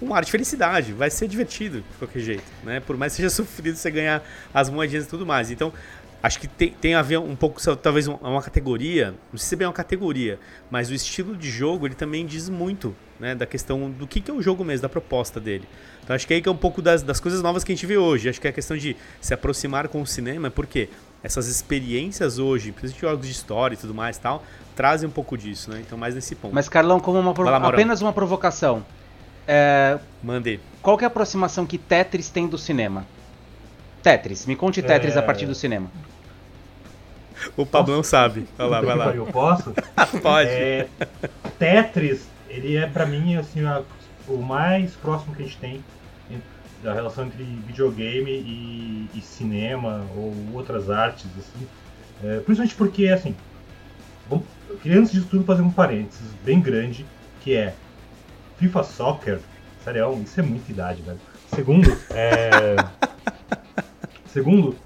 [0.00, 2.80] um ar de felicidade, vai ser divertido de qualquer jeito, né?
[2.80, 4.22] Por mais que seja sofrido você ganhar
[4.52, 5.50] as moedinhas e tudo mais.
[5.50, 5.72] Então,
[6.22, 9.58] acho que tem, tem a ver um pouco, talvez uma categoria, não sei se é
[9.58, 10.38] bem uma categoria,
[10.70, 14.30] mas o estilo de jogo ele também diz muito né, da questão do que, que
[14.30, 15.68] é o jogo mesmo, da proposta dele.
[16.02, 17.86] Então acho que aí que é um pouco das, das coisas novas que a gente
[17.86, 18.28] vê hoje.
[18.28, 20.88] Acho que é a questão de se aproximar com o cinema, porque
[21.24, 24.44] essas experiências hoje, principalmente jogos de história e tudo mais tal,
[24.76, 25.80] trazem um pouco disso, né?
[25.80, 26.54] Então mais nesse ponto.
[26.54, 28.84] Mas Carlão, como uma lá, apenas uma provocação.
[29.48, 29.98] É...
[30.22, 30.60] Mande.
[30.82, 33.06] Qual é a aproximação que Tetris tem do cinema?
[34.02, 35.18] Tetris, me conte Tetris é...
[35.18, 35.90] a partir do cinema.
[37.56, 38.46] O Pablão sabe.
[38.56, 39.06] Vai lá, vai lá.
[39.14, 39.74] Eu posso?
[40.22, 40.50] Pode.
[40.50, 40.88] É,
[41.58, 43.82] Tetris, ele é para mim assim a,
[44.28, 45.84] o mais próximo que a gente tem
[46.84, 51.66] da relação entre videogame e, e cinema ou outras artes, assim.
[52.22, 53.34] É, principalmente porque, assim,
[54.28, 57.06] vamos, eu queria antes de tudo fazer um parênteses bem grande,
[57.40, 57.74] que é
[58.58, 59.40] FIFA Soccer,
[59.82, 61.18] sério, isso é muita idade, velho.
[61.48, 62.76] Segundo, é...
[64.28, 64.76] Segundo,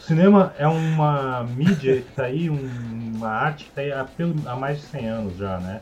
[0.00, 4.34] cinema é uma mídia que tá aí, um, uma arte que tá aí há, pelo,
[4.48, 5.80] há mais de 100 anos já, né?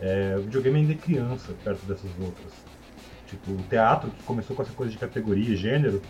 [0.00, 2.69] É, o videogame ainda é criança perto dessas outras.
[3.30, 6.02] Tipo, o teatro, que começou com essa coisa de categoria, gênero,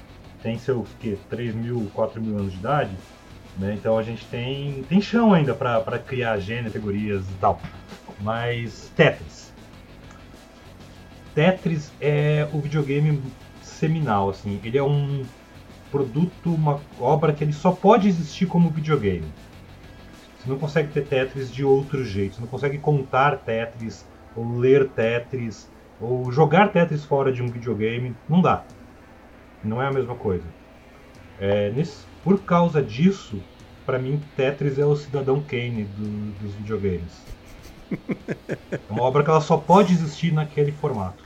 [0.42, 2.96] tem seus, que, 3 mil, 4 mil anos de idade,
[3.58, 3.74] né?
[3.74, 7.60] Então a gente tem, tem chão ainda para criar gênero, categorias e tal.
[8.20, 9.52] Mas Tetris.
[11.34, 13.22] Tetris é o videogame
[13.62, 14.58] seminal, assim.
[14.64, 15.24] Ele é um
[15.90, 19.30] produto, uma obra que ele só pode existir como videogame.
[20.38, 22.36] Você não consegue ter Tetris de outro jeito.
[22.36, 25.68] Você não consegue contar Tetris, ou ler Tetris,
[26.00, 28.14] ou jogar Tetris fora de um videogame.
[28.28, 28.62] Não dá.
[29.62, 30.44] Não é a mesma coisa.
[31.38, 33.40] É, nesse, por causa disso,
[33.84, 37.30] para mim, Tetris é o Cidadão Kane do, dos videogames.
[38.72, 41.24] É uma obra que ela só pode existir naquele formato.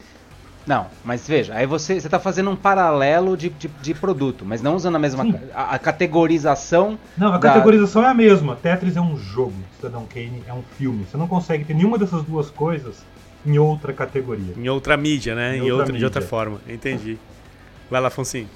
[0.67, 4.75] Não, mas veja, aí você está fazendo um paralelo de, de, de, produto, mas não
[4.75, 6.99] usando a mesma a, a, categorização.
[7.19, 7.51] Não, a da...
[7.51, 8.57] categorização é a mesma.
[8.57, 11.05] Tetris é um jogo, Cidadão Kane é um filme.
[11.05, 13.05] Você não consegue ter nenhuma dessas duas coisas
[13.45, 14.55] em outra categoria.
[14.57, 15.57] Em outra mídia, né?
[15.57, 16.61] Em, em outra, outra de outra forma.
[16.69, 17.19] Entendi.
[17.91, 18.49] Vai lá, Foncinho.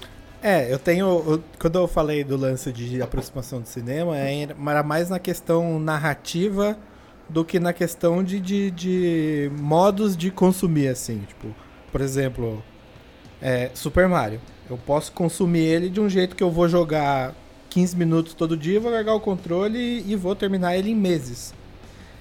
[0.43, 1.43] É, eu tenho.
[1.59, 6.79] Quando eu falei do lance de aproximação do cinema, é, era mais na questão narrativa
[7.29, 11.21] do que na questão de, de, de modos de consumir, assim.
[11.27, 11.55] Tipo,
[11.91, 12.63] por exemplo,
[13.43, 14.41] é, Super Mario.
[14.71, 17.35] Eu posso consumir ele de um jeito que eu vou jogar
[17.71, 21.55] 15 minutos todo dia, vou largar o controle e, e vou terminar ele em meses.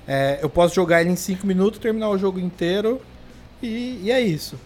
[0.07, 3.01] É, eu posso jogar ele em 5 minutos, terminar o jogo inteiro
[3.61, 4.57] e, e, é isso.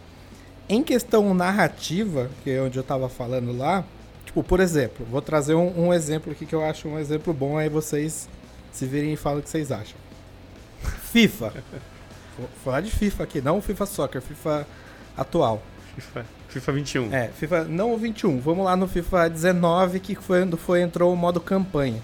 [0.69, 3.83] Em questão narrativa, que é onde eu estava falando lá,
[4.23, 7.57] tipo, por exemplo, vou trazer um, um, exemplo aqui que eu acho um exemplo bom,
[7.57, 8.29] aí vocês
[8.71, 9.97] se virem e falam o que vocês acham.
[11.11, 11.53] FIFA.
[12.37, 14.67] vou falar de FIFA aqui, não FIFA Soccer, FIFA
[15.17, 15.61] atual.
[15.95, 17.13] FIFA, FIFA 21.
[17.13, 18.39] É, FIFA, não o 21.
[18.39, 22.01] Vamos lá no FIFA 19 que foi, foi entrou o modo campanha.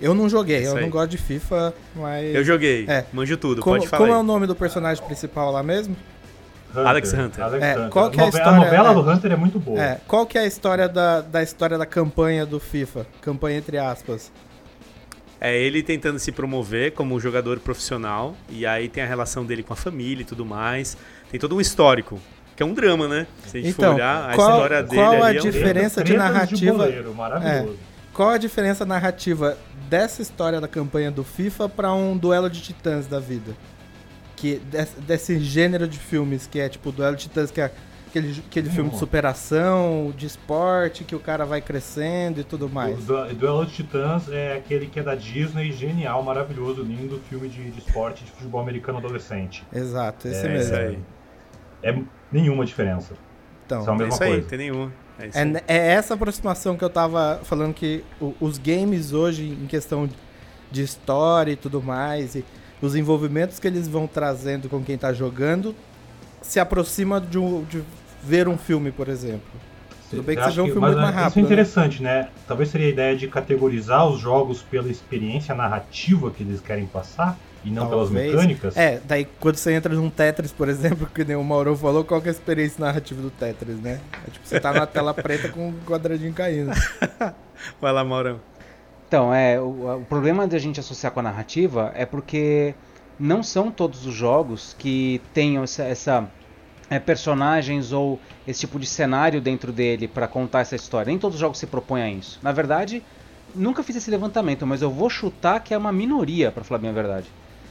[0.00, 2.34] Eu não joguei, eu não gosto de FIFA, mas.
[2.34, 3.04] Eu joguei, é.
[3.12, 3.98] manjo tudo, como, pode falar.
[3.98, 4.18] Como aí.
[4.18, 5.94] é o nome do personagem principal lá mesmo?
[6.70, 7.44] Hunter, Alex Hunter.
[7.44, 9.82] Alex é, Qual que é a, história, a novela é, do Hunter é muito boa.
[9.82, 13.06] É, qual que é a história da, da história da campanha do FIFA?
[13.20, 14.32] Campanha entre aspas.
[15.40, 19.72] É ele tentando se promover como jogador profissional, e aí tem a relação dele com
[19.72, 20.96] a família e tudo mais.
[21.30, 22.20] Tem todo um histórico,
[22.54, 23.26] que é um drama, né?
[23.46, 26.04] Se a gente então, for olhar, a qual, história dele qual a diferença é um...
[26.04, 26.92] de narrativa?
[26.92, 27.89] De maravilhoso.
[28.10, 29.56] É, qual a diferença narrativa
[29.88, 33.54] dessa história da campanha do FIFA para um duelo de titãs da vida?
[34.36, 37.70] Que desse, desse, gênero de filmes que é tipo duelo de titãs que é
[38.10, 42.98] Aquele, aquele filme de superação, de esporte, que o cara vai crescendo e tudo mais.
[42.98, 47.48] O Du- Duelo de Titãs é aquele que é da Disney, genial, maravilhoso, lindo filme
[47.48, 49.64] de, de esporte de futebol americano adolescente.
[49.72, 50.74] Exato, esse É, mesmo.
[50.74, 50.98] Isso aí.
[51.84, 52.02] É
[52.32, 53.14] mesma diferença.
[53.64, 54.48] Então, São a É mesma isso aí, coisa.
[54.48, 54.92] tem nenhuma.
[55.20, 58.04] É isso É, é essa aproximação que eu tava falando que
[58.40, 60.08] os games hoje, em questão
[60.70, 62.44] de história e tudo mais, e
[62.80, 65.74] os envolvimentos que eles vão trazendo com quem tá jogando,
[66.42, 67.82] se aproxima de, um- de
[68.22, 69.50] ver um filme, por exemplo.
[70.08, 71.54] Tudo bem que vê um filme muito mais Isso rápido, é né?
[71.54, 72.28] interessante, né?
[72.46, 77.38] Talvez seria a ideia de categorizar os jogos pela experiência narrativa que eles querem passar
[77.64, 78.32] e não pelas Talvez.
[78.32, 78.76] mecânicas.
[78.76, 82.20] É, daí quando você entra num Tetris, por exemplo, que nem o Mauro falou, qual
[82.20, 84.00] que é a experiência narrativa do Tetris, né?
[84.26, 86.70] É tipo, você tá na tela preta com um quadradinho caindo.
[87.80, 88.40] Vai lá, Maurão.
[89.06, 92.74] Então, é, o, o problema de a gente associar com a narrativa é porque
[93.18, 96.30] não são todos os jogos que tenham essa, essa,
[96.90, 101.10] é, personagens ou esse tipo de cenário dentro dele para contar essa história.
[101.10, 102.40] Nem todos os jogos se propõem a isso.
[102.42, 103.02] Na verdade,
[103.54, 106.90] nunca fiz esse levantamento, mas eu vou chutar que é uma minoria, para falar bem
[106.90, 107.30] a verdade.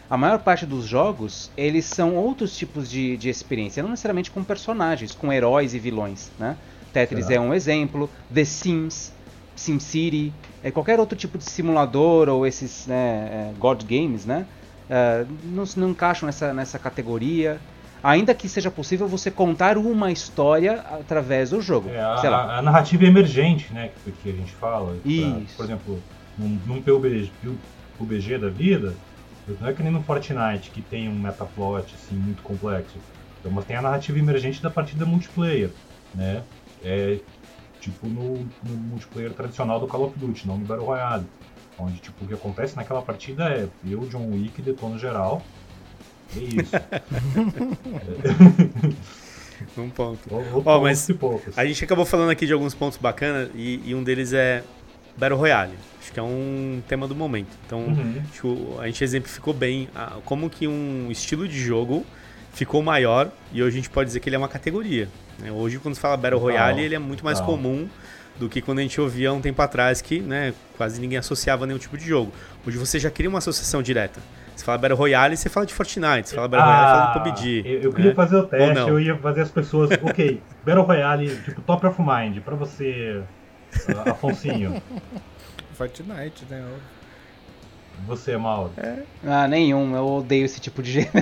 [0.10, 4.44] A maior parte dos jogos, eles são outros tipos de, de experiência, não necessariamente com
[4.44, 6.56] personagens, com heróis e vilões, né?
[6.92, 7.38] Tetris Será?
[7.38, 9.12] é um exemplo, The Sims,
[9.56, 10.34] SimCity,
[10.64, 14.46] é, qualquer outro tipo de simulador ou esses né, é, God Games, né?
[14.90, 17.60] é, não, não encaixam nessa, nessa categoria.
[18.02, 21.90] Ainda que seja possível você contar uma história através do jogo.
[21.90, 24.96] É, a, a- narrativa emergente, né, que, que a gente fala.
[25.04, 26.04] Pra- por exemplo,
[26.38, 27.32] num, num PUBG,
[27.98, 28.94] PUBG da vida,
[29.60, 32.98] não é que nem no Fortnite, que tem um metaplot assim, muito complexo.
[33.40, 35.72] Então, mas tem a narrativa emergente da partida multiplayer,
[36.14, 36.44] né?
[36.84, 37.20] É
[37.80, 41.26] tipo no, no multiplayer tradicional do Call of Duty, não no Battle Royale.
[41.78, 45.42] Onde tipo, o que acontece naquela partida é eu, John Wick, detono geral.
[46.36, 46.76] É isso.
[49.78, 50.34] Um ponto.
[50.34, 51.58] Ou, Ó, mas poucos.
[51.58, 54.64] A gente acabou falando aqui de alguns pontos bacanas e, e um deles é
[55.18, 55.74] Battle Royale.
[56.10, 57.50] Acho que é um tema do momento.
[57.68, 58.80] Então, Uhum.
[58.82, 62.04] a gente exemplificou bem a- como que um estilo de jogo
[62.52, 65.08] ficou maior e hoje a gente pode dizer que ele é uma categoria.
[65.38, 65.52] né?
[65.52, 67.88] Hoje, quando se fala Battle Royale, ele é muito mais comum
[68.40, 71.78] do que quando a gente ouvia um tempo atrás que né, quase ninguém associava nenhum
[71.80, 72.34] tipo de jogo.
[72.68, 74.20] Hoje você já cria uma associação direta.
[74.56, 76.28] Você fala Battle Royale, você fala de Fortnite.
[76.30, 77.64] Você fala Battle Royale, você fala de PUBG.
[77.64, 78.16] Ah, Eu, eu queria né?
[78.16, 79.90] fazer o teste, eu ia fazer as pessoas.
[80.04, 83.22] Ok, Battle Royale, tipo, top of mind, pra você,
[83.96, 84.82] ah, Afonsinho.
[85.80, 86.62] Fortnite, né?
[88.06, 88.72] Você, Mauro.
[89.26, 89.96] Ah, nenhum.
[89.96, 91.14] Eu odeio esse tipo de gênero.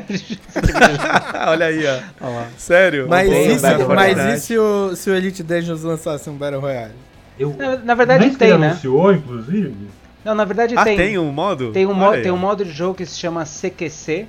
[1.48, 2.00] Olha aí, ó.
[2.26, 2.48] Olha.
[2.58, 3.08] Sério?
[3.08, 6.94] Mas, isso, mas e se o, se o Elite Dangerous lançasse um Battle Royale?
[7.38, 8.70] Eu, Na, na verdade nem tem, né?
[8.70, 9.76] anunciou, inclusive.
[10.26, 10.98] Não, na verdade Ah, tem.
[10.98, 11.72] tem um modo?
[11.72, 14.28] Tem um, mo- tem um modo de jogo que se chama CQC,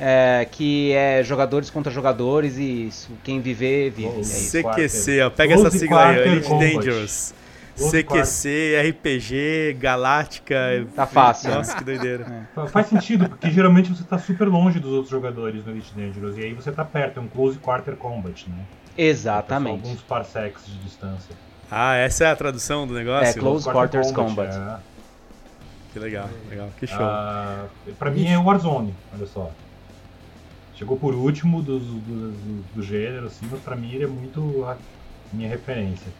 [0.00, 2.90] é, que é jogadores contra jogadores e
[3.22, 4.10] quem viver, vive.
[4.16, 4.22] Oh, É.
[4.24, 5.30] CQC, ó.
[5.30, 6.72] Pega essa sigla aí, Elite Combat.
[6.74, 7.34] Dangerous.
[7.76, 10.86] CQC, RPG, Galáctica.
[10.94, 11.78] Tá fácil, Nossa, né?
[11.78, 12.48] que doideira.
[12.54, 16.36] Fa- Faz sentido, porque geralmente você tá super longe dos outros jogadores no Elite Dangerous,
[16.38, 18.64] e aí você tá perto, é um Close Quarter Combat, né?
[18.96, 19.80] Exatamente.
[19.82, 21.36] São alguns parsecs de distância.
[21.70, 23.26] Ah, essa é a tradução do negócio?
[23.28, 24.54] É, Close Quarters Combat.
[24.56, 24.76] é.
[25.92, 26.68] Que legal, legal.
[26.78, 26.98] Que show.
[27.00, 27.64] Ah,
[27.98, 29.50] pra mim é Warzone, olha só.
[30.74, 34.62] Chegou por último do, do, do, do gênero, assim, mas pra mim ele é muito
[34.66, 34.76] a
[35.32, 36.12] minha referência.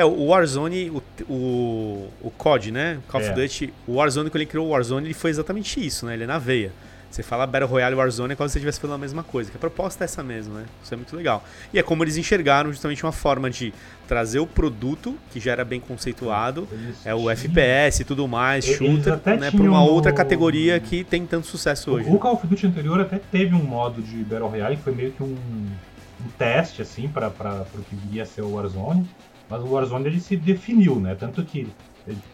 [0.00, 2.98] É, o Warzone, o, o, o COD, né?
[3.08, 3.32] Call of É.
[3.34, 6.14] Duty, o Warzone, quando ele criou o Warzone, ele foi exatamente isso, né?
[6.14, 6.72] Ele é na veia.
[7.10, 9.50] Você fala Battle Royale e Warzone é como se você estivesse falando a mesma coisa,
[9.50, 10.66] que a proposta é essa mesmo, né?
[10.84, 11.42] Isso é muito legal.
[11.72, 13.72] E é como eles enxergaram justamente uma forma de
[14.06, 18.28] trazer o produto, que já era bem conceituado, Eles é o tinham- FPS e tudo
[18.28, 19.20] mais, shooter, né?
[19.20, 22.08] Pra tinham uma outra categoria que tem tanto sucesso hoje.
[22.08, 24.94] O, o Call of Duty anterior até teve um modo de Battle Royale que foi
[24.94, 29.04] meio que um, um teste, assim, para o que viria a ser o Warzone.
[29.48, 31.14] Mas o Warzone ele se definiu, né?
[31.14, 31.66] Tanto que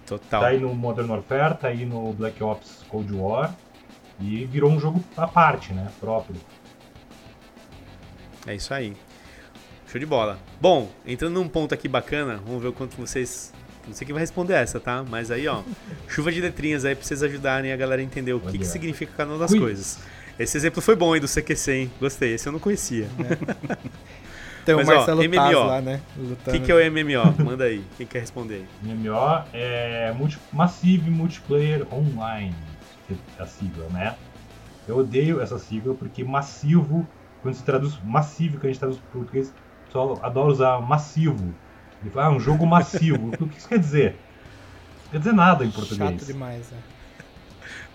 [0.06, 0.40] Total.
[0.40, 3.54] tá aí no Modern Warfare, tá aí no Black Ops Cold War.
[4.20, 5.88] E virou um jogo à parte, né?
[6.00, 6.36] Próprio.
[8.46, 8.96] É isso aí.
[9.86, 10.38] Show de bola.
[10.60, 13.52] Bom, entrando num ponto aqui bacana, vamos ver o quanto vocês.
[13.86, 15.04] Não sei quem vai responder essa, tá?
[15.08, 15.62] Mas aí, ó.
[16.08, 18.58] chuva de letrinhas aí pra vocês ajudarem a galera a entender o que, Olha.
[18.58, 19.60] que significa cada uma das Quiz.
[19.60, 19.98] coisa.
[20.38, 21.90] Esse exemplo foi bom aí do CQC, hein?
[22.00, 22.34] Gostei.
[22.34, 23.08] Esse eu não conhecia.
[24.64, 25.64] Tem Mas, o ó, Marcelo Taz MMO.
[25.66, 26.00] lá, né?
[26.16, 27.44] O que, que é o MMO?
[27.44, 27.84] Manda aí.
[27.96, 28.94] Quem quer responder aí?
[28.94, 32.54] MMO é multi Massive Multiplayer Online,
[33.38, 34.14] é a sigla, né?
[34.88, 37.06] Eu odeio essa sigla porque massivo,
[37.42, 41.54] quando se traduz massivo, que a gente traduz para português, o pessoal adora usar massivo.
[42.02, 43.30] Ele fala, ah, um jogo massivo.
[43.40, 44.16] o que isso quer dizer?
[45.04, 46.10] Não quer dizer nada em português.
[46.10, 46.78] Chato demais, né?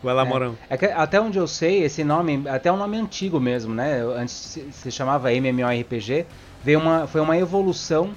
[0.02, 0.26] Vai lá, É.
[0.26, 0.58] Morão.
[0.70, 4.02] É que até onde eu sei, esse nome, até é um nome antigo mesmo, né?
[4.02, 6.26] Antes se, se chamava MMORPG,
[6.64, 8.12] veio uma, foi uma evolução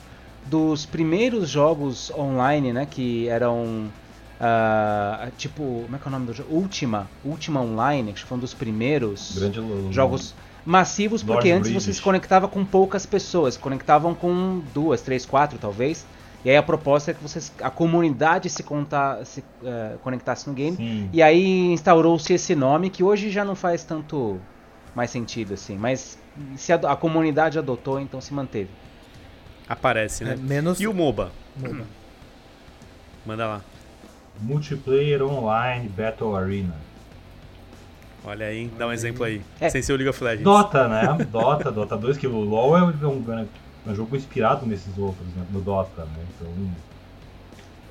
[0.47, 2.87] dos primeiros jogos online, né?
[2.87, 3.91] Que eram
[4.41, 6.55] uh, tipo, como é que é o nome do jogo?
[6.55, 9.39] Ultima, Ultima Online, que foi um dos primeiros
[9.91, 10.35] jogos
[10.65, 11.85] massivos, porque Lord antes British.
[11.85, 16.07] você se conectava com poucas pessoas, se conectavam com duas, três, quatro talvez.
[16.45, 20.53] E aí a proposta é que vocês, a comunidade se, conta, se eh, conectasse no
[20.53, 20.77] game.
[20.77, 21.09] Sim.
[21.13, 24.41] E aí instaurou-se esse nome que hoje já não faz tanto
[24.93, 26.19] mais sentido assim, mas
[26.57, 28.71] se a, a comunidade adotou, então se manteve.
[29.69, 30.33] Aparece, né?
[30.33, 30.81] É, menos.
[30.81, 31.33] E o MOBA?
[31.57, 31.85] MOBA.
[33.25, 33.61] Manda lá.
[34.41, 36.75] Multiplayer Online Battle Arena.
[38.25, 39.43] Olha aí, dá um exemplo aí.
[39.61, 39.69] É.
[39.69, 40.45] Sem ser o League of Legends.
[40.45, 41.25] Dota, né?
[41.31, 43.25] Dota, Dota 2, que o LoL é um,
[43.87, 45.45] é um jogo inspirado nesses outros, né?
[45.51, 46.25] no Dota, né?
[46.37, 46.71] Então,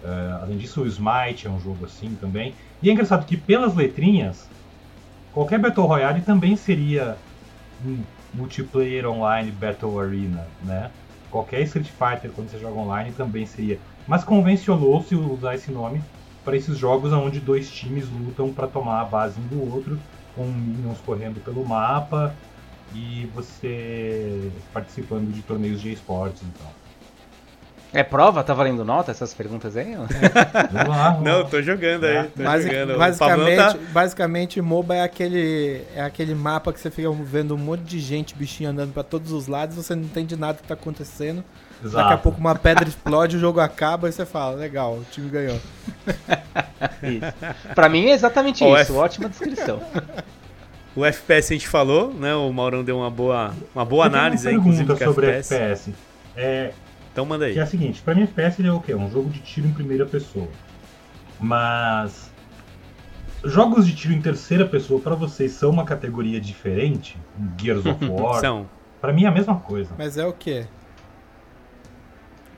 [0.04, 2.56] é, além disso, o Smite é um jogo assim também.
[2.82, 4.48] E é engraçado que pelas letrinhas,
[5.34, 7.18] qualquer Battle Royale também seria
[7.86, 8.02] um
[8.34, 10.92] multiplayer online Battle Arena, né?
[11.30, 13.80] Qualquer Street Fighter quando você joga online também seria.
[14.08, 16.02] Mas convencionou-se usar esse nome
[16.44, 20.00] para esses jogos onde dois times lutam para tomar a base um do outro,
[20.36, 22.36] com minions correndo pelo mapa
[22.94, 26.81] e você participando de torneios de esportes e tal.
[27.94, 28.42] É prova?
[28.44, 29.96] Tá valendo nota essas perguntas aí?
[29.96, 32.24] Vamos lá, vamos Não, tô jogando aí.
[32.30, 32.94] Tô Basi- jogando.
[32.96, 37.58] O basicamente, tá- basicamente, MOBA é aquele, é aquele mapa que você fica vendo um
[37.58, 40.74] monte de gente, bichinho andando pra todos os lados, você não entende nada que tá
[40.74, 41.44] acontecendo.
[41.82, 42.24] Daqui a Exato.
[42.24, 45.60] pouco uma pedra explode, o jogo acaba e você fala, legal, o time ganhou.
[47.04, 47.74] Isso.
[47.76, 49.82] Pra mim é exatamente Ó, isso, F- ótima descrição.
[50.94, 52.36] O FPS a gente falou, né?
[52.36, 55.54] O Maurão deu uma boa, uma boa análise aí, uma inclusive, pergunta sobre FPS.
[55.54, 55.94] FPS.
[56.36, 56.72] É,
[57.12, 57.54] Então manda aí.
[57.54, 58.96] que é a seguinte, pra mim FPS ele é o quê?
[58.96, 60.48] Um jogo de tiro em primeira pessoa.
[61.40, 62.32] Mas
[63.44, 67.18] jogos de tiro em terceira pessoa pra vocês são uma categoria diferente?
[67.60, 68.40] Gears of War?
[68.40, 68.68] São.
[69.02, 69.90] Pra mim é a mesma coisa.
[69.98, 70.66] Mas é o quê?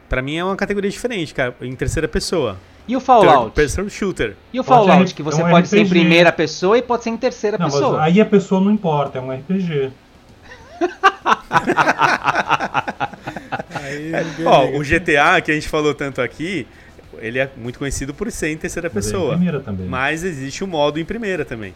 [0.10, 1.56] Pra mim é uma categoria diferente, cara.
[1.62, 2.58] Em terceira pessoa.
[2.88, 3.56] E o Third Fallout?
[3.56, 4.36] person shooter.
[4.52, 5.90] E o Fallout, ser- que você é um pode ser em RPG.
[6.00, 8.04] primeira pessoa e pode ser em terceira Não, mas pessoa.
[8.04, 9.92] aí a pessoa não importa, é um RPG.
[13.76, 16.68] Aí É, Ó, o GTA que a gente falou tanto aqui,
[17.20, 19.36] ele é muito conhecido por ser em terceira Mas é em pessoa.
[19.36, 19.88] primeira também.
[19.88, 21.74] Mas existe o modo em primeira também.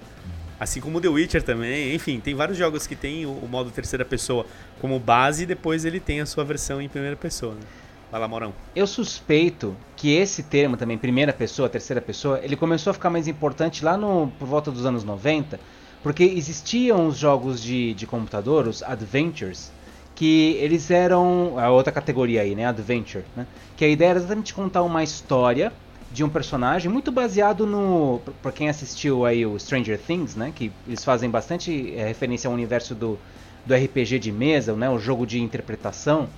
[0.60, 1.94] Assim como The Witcher também.
[1.94, 4.46] Enfim, tem vários jogos que tem o, o modo terceira pessoa
[4.82, 7.54] como base e depois ele tem a sua versão em primeira pessoa.
[7.54, 7.62] Né?
[8.12, 8.54] Vai lá, Morão.
[8.76, 13.28] Eu suspeito que esse termo também, primeira pessoa, terceira pessoa, ele começou a ficar mais
[13.28, 15.60] importante lá no, por volta dos anos 90,
[16.02, 19.74] porque existiam os jogos de, de computador, os adventures,
[20.16, 23.48] que eles eram a outra categoria aí, né, adventure, né?
[23.76, 25.74] Que a ideia era exatamente contar uma história
[26.10, 30.74] de um personagem muito baseado no, para quem assistiu aí o Stranger Things, né, que
[30.86, 33.22] eles fazem bastante eh, referência ao universo do
[33.66, 36.32] do RPG de mesa, né, o jogo de interpretação.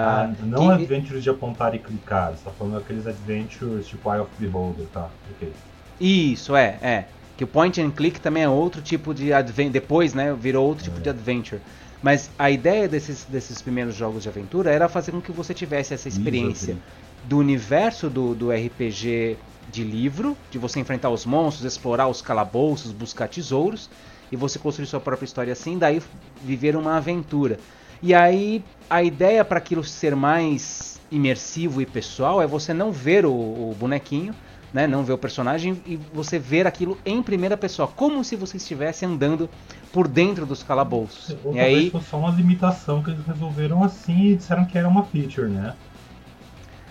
[0.00, 4.10] Ah, ah, não que- adventures de apontar e clicar, você tá falando aqueles adventures tipo
[4.12, 5.14] Eye of Beholder, tá?
[5.26, 5.60] Ok.
[5.98, 7.15] Isso, é, é.
[7.36, 9.72] Que o point and click também é outro tipo de adventure.
[9.72, 11.60] Depois, né, virou outro tipo de adventure.
[12.02, 15.94] Mas a ideia desses, desses primeiros jogos de aventura era fazer com que você tivesse
[15.94, 16.82] essa experiência Isso,
[17.24, 19.36] do universo do, do RPG
[19.70, 23.90] de livro, de você enfrentar os monstros, explorar os calabouços, buscar tesouros,
[24.30, 26.02] e você construir sua própria história assim, daí
[26.42, 27.58] viver uma aventura.
[28.02, 33.24] E aí a ideia para aquilo ser mais imersivo e pessoal é você não ver
[33.24, 34.34] o, o bonequinho,
[34.72, 38.56] né, não ver o personagem e você ver aquilo em primeira pessoa, como se você
[38.56, 39.48] estivesse andando
[39.92, 41.36] por dentro dos calabouços.
[41.44, 44.88] Ou E aí fosse só uma limitação que eles resolveram assim e disseram que era
[44.88, 45.74] uma feature, né?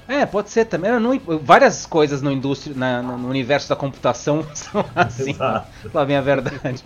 [0.07, 0.91] É, pode ser também.
[0.99, 5.31] Não- várias coisas no, indústria, na- no universo da computação são assim.
[5.31, 5.67] Exato.
[5.93, 6.83] Lá vem a verdade.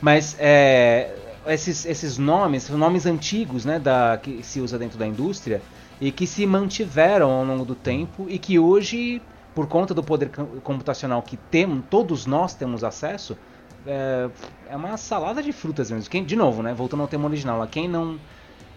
[0.00, 1.10] Mas é,
[1.46, 5.62] esses, esses nomes são nomes antigos né, da, que se usa dentro da indústria
[6.00, 9.22] e que se mantiveram ao longo do tempo e que hoje,
[9.58, 13.36] por conta do poder com- computacional que temos, todos nós temos acesso,
[13.84, 14.28] é,
[14.70, 16.08] é uma salada de frutas mesmo.
[16.08, 18.20] Quem, de novo, né, voltando ao tema original, quem não,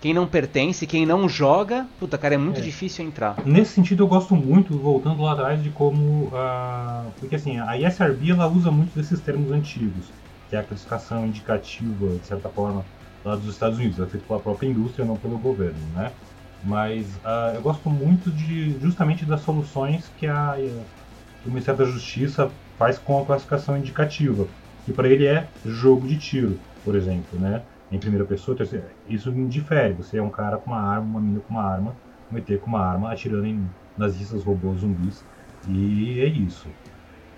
[0.01, 2.63] quem não pertence, quem não joga, puta cara, é muito É.
[2.63, 3.35] difícil entrar.
[3.45, 6.31] Nesse sentido, eu gosto muito, voltando lá atrás, de como.
[6.33, 10.05] ah, porque assim, a ISRB ela usa muito desses termos antigos,
[10.49, 12.83] que é a classificação indicativa, de certa forma,
[13.23, 16.11] lá dos Estados Unidos, é feito pela própria indústria, não pelo governo, né?
[16.61, 20.55] Mas ah, eu gosto muito de justamente das soluções que, a,
[21.41, 24.53] que o Ministério da Justiça faz com a classificação indicativa,
[24.83, 27.67] que para ele é jogo de tiro, por exemplo, né?
[27.89, 28.95] Em primeira pessoa, terceira.
[29.05, 29.93] Isso difere.
[29.95, 31.99] Você é um cara com uma arma, uma menina com uma arma,
[32.31, 35.25] um ET com uma arma atirando em nazistas, robôs, zumbis.
[35.63, 36.75] E é isso.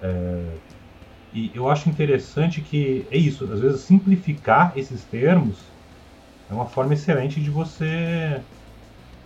[0.02, 0.62] É,
[1.32, 5.76] E eu acho interessante que é isso, às vezes simplificar esses termos
[6.50, 8.46] é uma forma excelente de você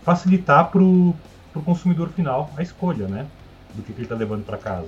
[0.08, 1.14] facilitar para o
[1.66, 3.26] consumidor final a escolha, né?
[3.76, 4.88] Do que, que ele está levando para casa.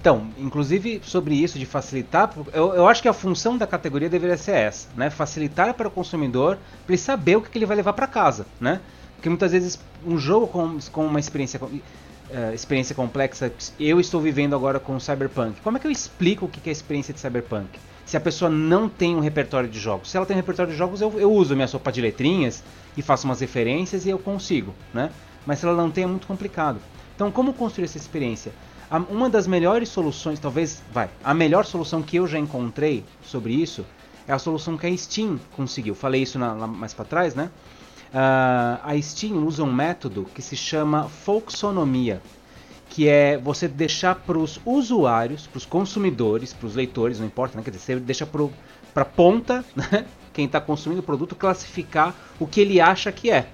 [0.00, 4.36] Então, inclusive sobre isso de facilitar, eu, eu, acho que a função da categoria deveria
[4.36, 5.10] ser essa, né?
[5.10, 8.46] Facilitar para o consumidor para ele saber o que, que ele vai levar para casa,
[8.60, 8.80] né?
[9.16, 14.54] Porque muitas vezes um jogo com, com uma experiência, uh, experiência complexa, eu estou vivendo
[14.54, 15.60] agora com o Cyberpunk.
[15.62, 17.70] Como é que eu explico o que é a experiência de Cyberpunk?
[18.04, 20.10] Se a pessoa não tem um repertório de jogos.
[20.10, 22.62] Se ela tem um repertório de jogos, eu, eu uso minha sopa de letrinhas
[22.96, 25.10] e faço umas referências e eu consigo, né?
[25.46, 26.78] Mas se ela não tem, é muito complicado.
[27.14, 28.52] Então, como construir essa experiência?
[29.10, 33.84] uma das melhores soluções, talvez, vai, a melhor solução que eu já encontrei sobre isso
[34.26, 35.94] é a solução que a Steam conseguiu.
[35.94, 37.50] Falei isso na, lá mais para trás, né?
[38.10, 42.22] Uh, a Steam usa um método que se chama folksonomia,
[42.88, 47.56] que é você deixar para os usuários, para os consumidores, para os leitores, não importa,
[47.56, 47.64] né?
[47.64, 50.06] Quer dizer, você deixa para a ponta, né?
[50.32, 53.46] quem está consumindo o produto, classificar o que ele acha que é.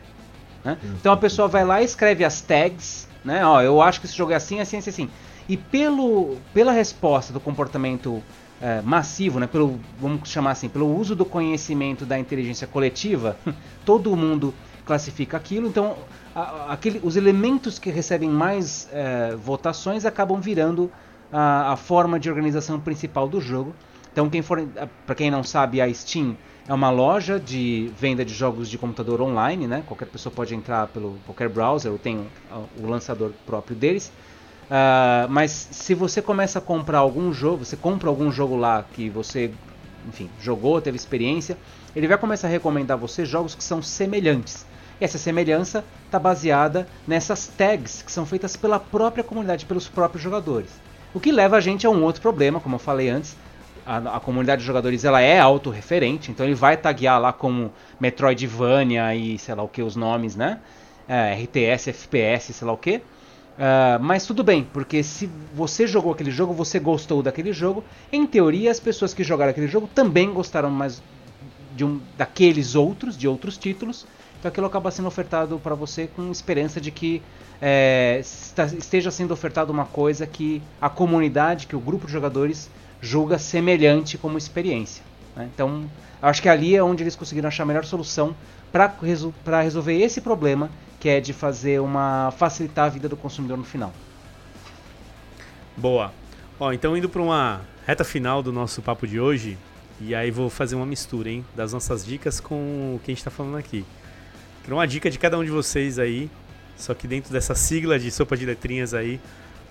[0.64, 0.78] Né?
[0.98, 3.44] Então a pessoa vai lá e escreve as tags, né?
[3.44, 5.10] Ó, eu acho que esse jogo é assim, assim, assim, assim.
[5.48, 8.22] E pelo, pela resposta do comportamento
[8.60, 13.36] é, massivo, né, pelo, vamos chamar assim, pelo uso do conhecimento da inteligência coletiva,
[13.84, 14.54] todo mundo
[14.84, 15.68] classifica aquilo.
[15.68, 15.96] Então,
[16.34, 20.90] a, aquele, os elementos que recebem mais é, votações acabam virando
[21.32, 23.74] a, a, forma de organização principal do jogo.
[24.12, 24.66] Então, quem for,
[25.06, 29.20] para quem não sabe, a Steam é uma loja de venda de jogos de computador
[29.20, 29.82] online, né?
[29.86, 32.26] Qualquer pessoa pode entrar pelo qualquer browser, ou tem
[32.78, 34.12] o lançador próprio deles.
[34.70, 39.10] Uh, mas se você começa a comprar algum jogo, você compra algum jogo lá que
[39.10, 39.50] você,
[40.08, 41.58] enfim, jogou, teve experiência,
[41.94, 44.64] ele vai começar a recomendar a você jogos que são semelhantes.
[45.00, 50.70] Essa semelhança está baseada nessas tags que são feitas pela própria comunidade, pelos próprios jogadores.
[51.14, 53.36] O que leva a gente a um outro problema, como eu falei antes,
[53.86, 59.14] a, a, comunidade de jogadores ela é autorreferente, então ele vai taguear lá como Metroidvania
[59.14, 60.60] e sei lá o que os nomes, né?
[61.08, 62.96] É, RTS, FPS, sei lá o que.
[62.96, 68.26] Uh, mas tudo bem, porque se você jogou aquele jogo, você gostou daquele jogo, em
[68.26, 71.02] teoria as pessoas que jogaram aquele jogo também gostaram mais
[71.74, 74.06] de um, daqueles outros, de outros títulos,
[74.40, 77.22] então aquilo acaba sendo ofertado para você com esperança de que
[77.60, 78.22] é,
[78.78, 82.70] esteja sendo ofertado uma coisa que a comunidade, que o grupo de jogadores
[83.02, 85.04] julga semelhante como experiência.
[85.36, 85.48] Né?
[85.54, 85.84] Então
[86.22, 88.34] acho que ali é onde eles conseguiram achar a melhor solução
[88.72, 93.58] para resol resolver esse problema que é de fazer uma facilitar a vida do consumidor
[93.58, 93.92] no final.
[95.76, 96.12] Boa.
[96.58, 99.58] Ó, então indo para uma reta final do nosso papo de hoje,
[100.00, 103.18] e aí vou fazer uma mistura, hein, das nossas dicas com o que a gente
[103.18, 103.84] está falando aqui.
[104.62, 106.30] Quero uma dica de cada um de vocês aí,
[106.76, 109.20] só que dentro dessa sigla de sopa de letrinhas aí,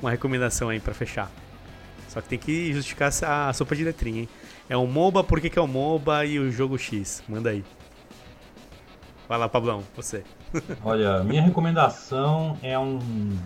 [0.01, 1.31] uma recomendação aí para fechar.
[2.07, 4.29] Só que tem que justificar a sopa de letrinha, hein?
[4.67, 7.23] É um MOBA, por que, é um MOBA e o jogo X?
[7.27, 7.63] Manda aí.
[9.27, 10.23] Vai lá, Pablão, você.
[10.83, 12.97] Olha, minha recomendação é um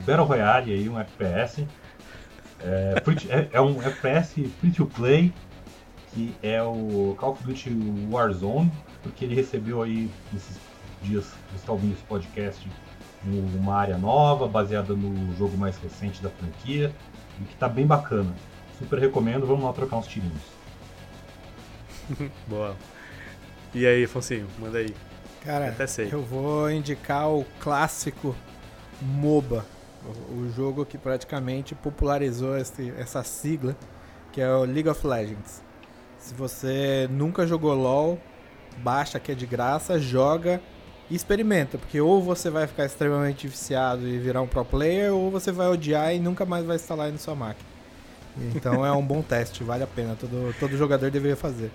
[0.05, 1.67] Battle Royale aí, um FPS.
[2.61, 2.95] É,
[3.29, 5.33] é, é, um FPS free to play,
[6.13, 7.69] que é o Call of Duty
[8.09, 8.71] Warzone,
[9.01, 10.57] porque ele recebeu aí nesses
[11.03, 12.67] dias que está ouvindo esse podcast
[13.25, 16.93] uma área nova, baseada no jogo mais recente da franquia,
[17.39, 18.33] e que está bem bacana.
[18.77, 20.41] Super recomendo, vamos lá trocar uns tirinhos.
[22.47, 22.75] Boa.
[23.73, 24.93] E aí, Foncinho, manda aí.
[25.43, 25.75] Cara,
[26.09, 28.35] eu vou indicar o clássico
[29.01, 29.65] MOBA,
[30.29, 33.75] o jogo que praticamente popularizou esse, essa sigla,
[34.31, 35.61] que é o League of Legends.
[36.17, 38.17] Se você nunca jogou LoL,
[38.77, 40.61] baixa que é de graça, joga
[41.13, 45.29] e experimenta, porque ou você vai ficar extremamente viciado e virar um pro player, ou
[45.29, 47.69] você vai odiar e nunca mais vai instalar na sua máquina.
[48.55, 51.69] Então é um bom teste, vale a pena, todo, todo jogador deveria fazer.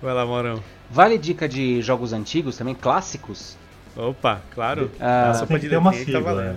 [0.00, 0.62] Vai lá, Morão.
[0.90, 3.58] Vale dica de jogos antigos também, clássicos?
[3.94, 4.90] Opa, claro.
[4.98, 6.42] Ah, tem que ter uma tá sigla.
[6.42, 6.56] Tá.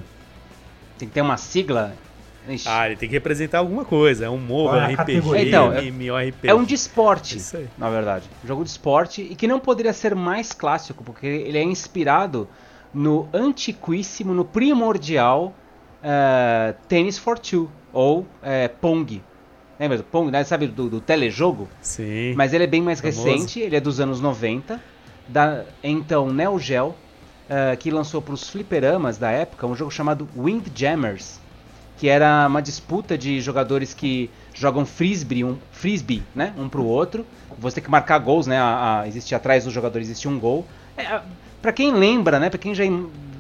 [0.98, 1.94] Tem que ter uma sigla?
[2.48, 2.68] Ixi.
[2.68, 4.26] Ah, ele tem que representar alguma coisa.
[4.26, 6.48] É um MOBA, é RPG, então, MMORPG.
[6.48, 7.42] É um de esporte,
[7.78, 8.26] na verdade.
[8.44, 12.48] Um jogo de esporte e que não poderia ser mais clássico, porque ele é inspirado
[12.94, 15.54] no antiquíssimo, no primordial
[16.02, 18.26] uh, Tennis for Two, ou uh,
[18.80, 19.22] Pong,
[19.80, 20.32] Lembra do Pong?
[20.32, 20.44] Né?
[20.44, 21.68] Sabe do, do telejogo?
[21.82, 22.34] Sim.
[22.36, 23.24] Mas ele é bem mais famoso.
[23.24, 24.82] recente, ele é dos anos 90.
[25.28, 30.28] Da, então, Neo Geo, uh, que lançou para os fliperamas da época um jogo chamado
[30.36, 31.40] Windjammers,
[31.98, 36.54] que era uma disputa de jogadores que jogam frisbee, um, frisbee né?
[36.58, 37.26] um para o outro.
[37.60, 38.60] Você tem que marcar gols, né?
[38.60, 40.66] A, a, existe atrás do jogador existe um gol.
[40.96, 41.22] É,
[41.62, 42.50] para quem lembra, né?
[42.50, 42.84] Para quem já,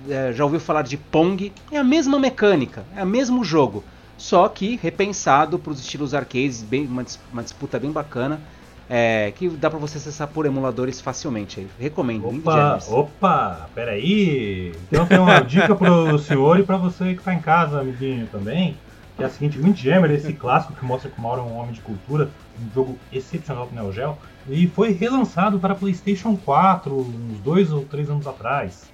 [0.10, 3.84] é, já ouviu falar de Pong, é a mesma mecânica, é o mesmo jogo
[4.18, 8.42] só que repensado para os estilos arcades, bem, uma, uma, disputa bem bacana.
[8.90, 11.68] É, que dá pra você acessar por emuladores facilmente aí.
[11.80, 12.28] Recomendo.
[12.28, 14.74] Opa, opa, peraí.
[14.88, 18.78] Então tem uma dica pro senhor e pra você que tá em casa, amiguinho, também.
[19.16, 21.74] Que é a seguinte, Windjammer, esse clássico que mostra que o Mauro é um homem
[21.74, 22.30] de cultura,
[22.62, 24.18] um jogo excepcional do Neo Geo,
[24.48, 28.92] e foi relançado para PlayStation 4 uns dois ou três anos atrás.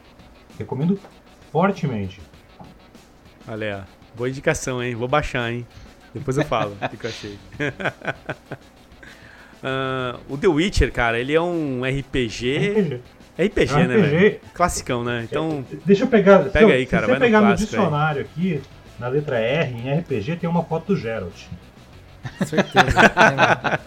[0.57, 0.97] Recomendo
[1.51, 2.21] fortemente.
[3.47, 3.85] Olha,
[4.15, 4.95] boa indicação, hein?
[4.95, 5.67] Vou baixar, hein?
[6.13, 7.37] Depois eu falo o que eu achei.
[9.63, 12.57] uh, o The Witcher, cara, ele é um RPG.
[12.57, 13.01] RPG.
[13.37, 14.09] RPG, é um né, RPG.
[14.09, 14.39] velho?
[14.53, 15.25] Classicão, né?
[15.29, 15.65] Então.
[15.85, 16.39] Deixa eu pegar.
[16.49, 17.05] Pega eu, aí, cara.
[17.05, 18.27] Se você pegar no, no dicionário aí.
[18.27, 18.61] aqui,
[18.99, 21.45] na letra R, em RPG, tem uma foto do Geralt.
[22.45, 23.11] Certeza.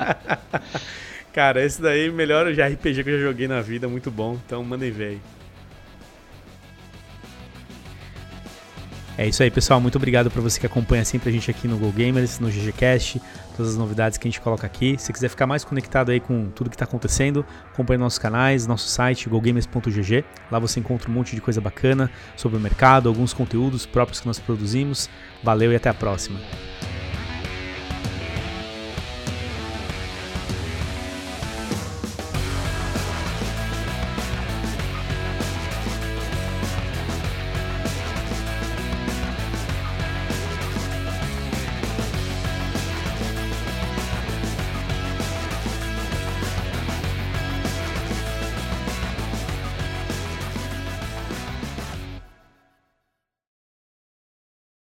[1.32, 4.38] cara, esse daí é o melhor RPG que eu já joguei na vida, muito bom.
[4.44, 5.20] Então mandem ver aí.
[9.18, 9.80] É isso aí, pessoal.
[9.80, 13.20] Muito obrigado para você que acompanha sempre a gente aqui no Go Gamers, no GGCast,
[13.56, 14.96] todas as novidades que a gente coloca aqui.
[14.98, 18.88] Se quiser ficar mais conectado aí com tudo que está acontecendo, acompanhe nossos canais, nosso
[18.88, 20.24] site, gogamers.gg.
[20.50, 24.26] Lá você encontra um monte de coisa bacana sobre o mercado, alguns conteúdos próprios que
[24.26, 25.08] nós produzimos.
[25.42, 26.38] Valeu e até a próxima.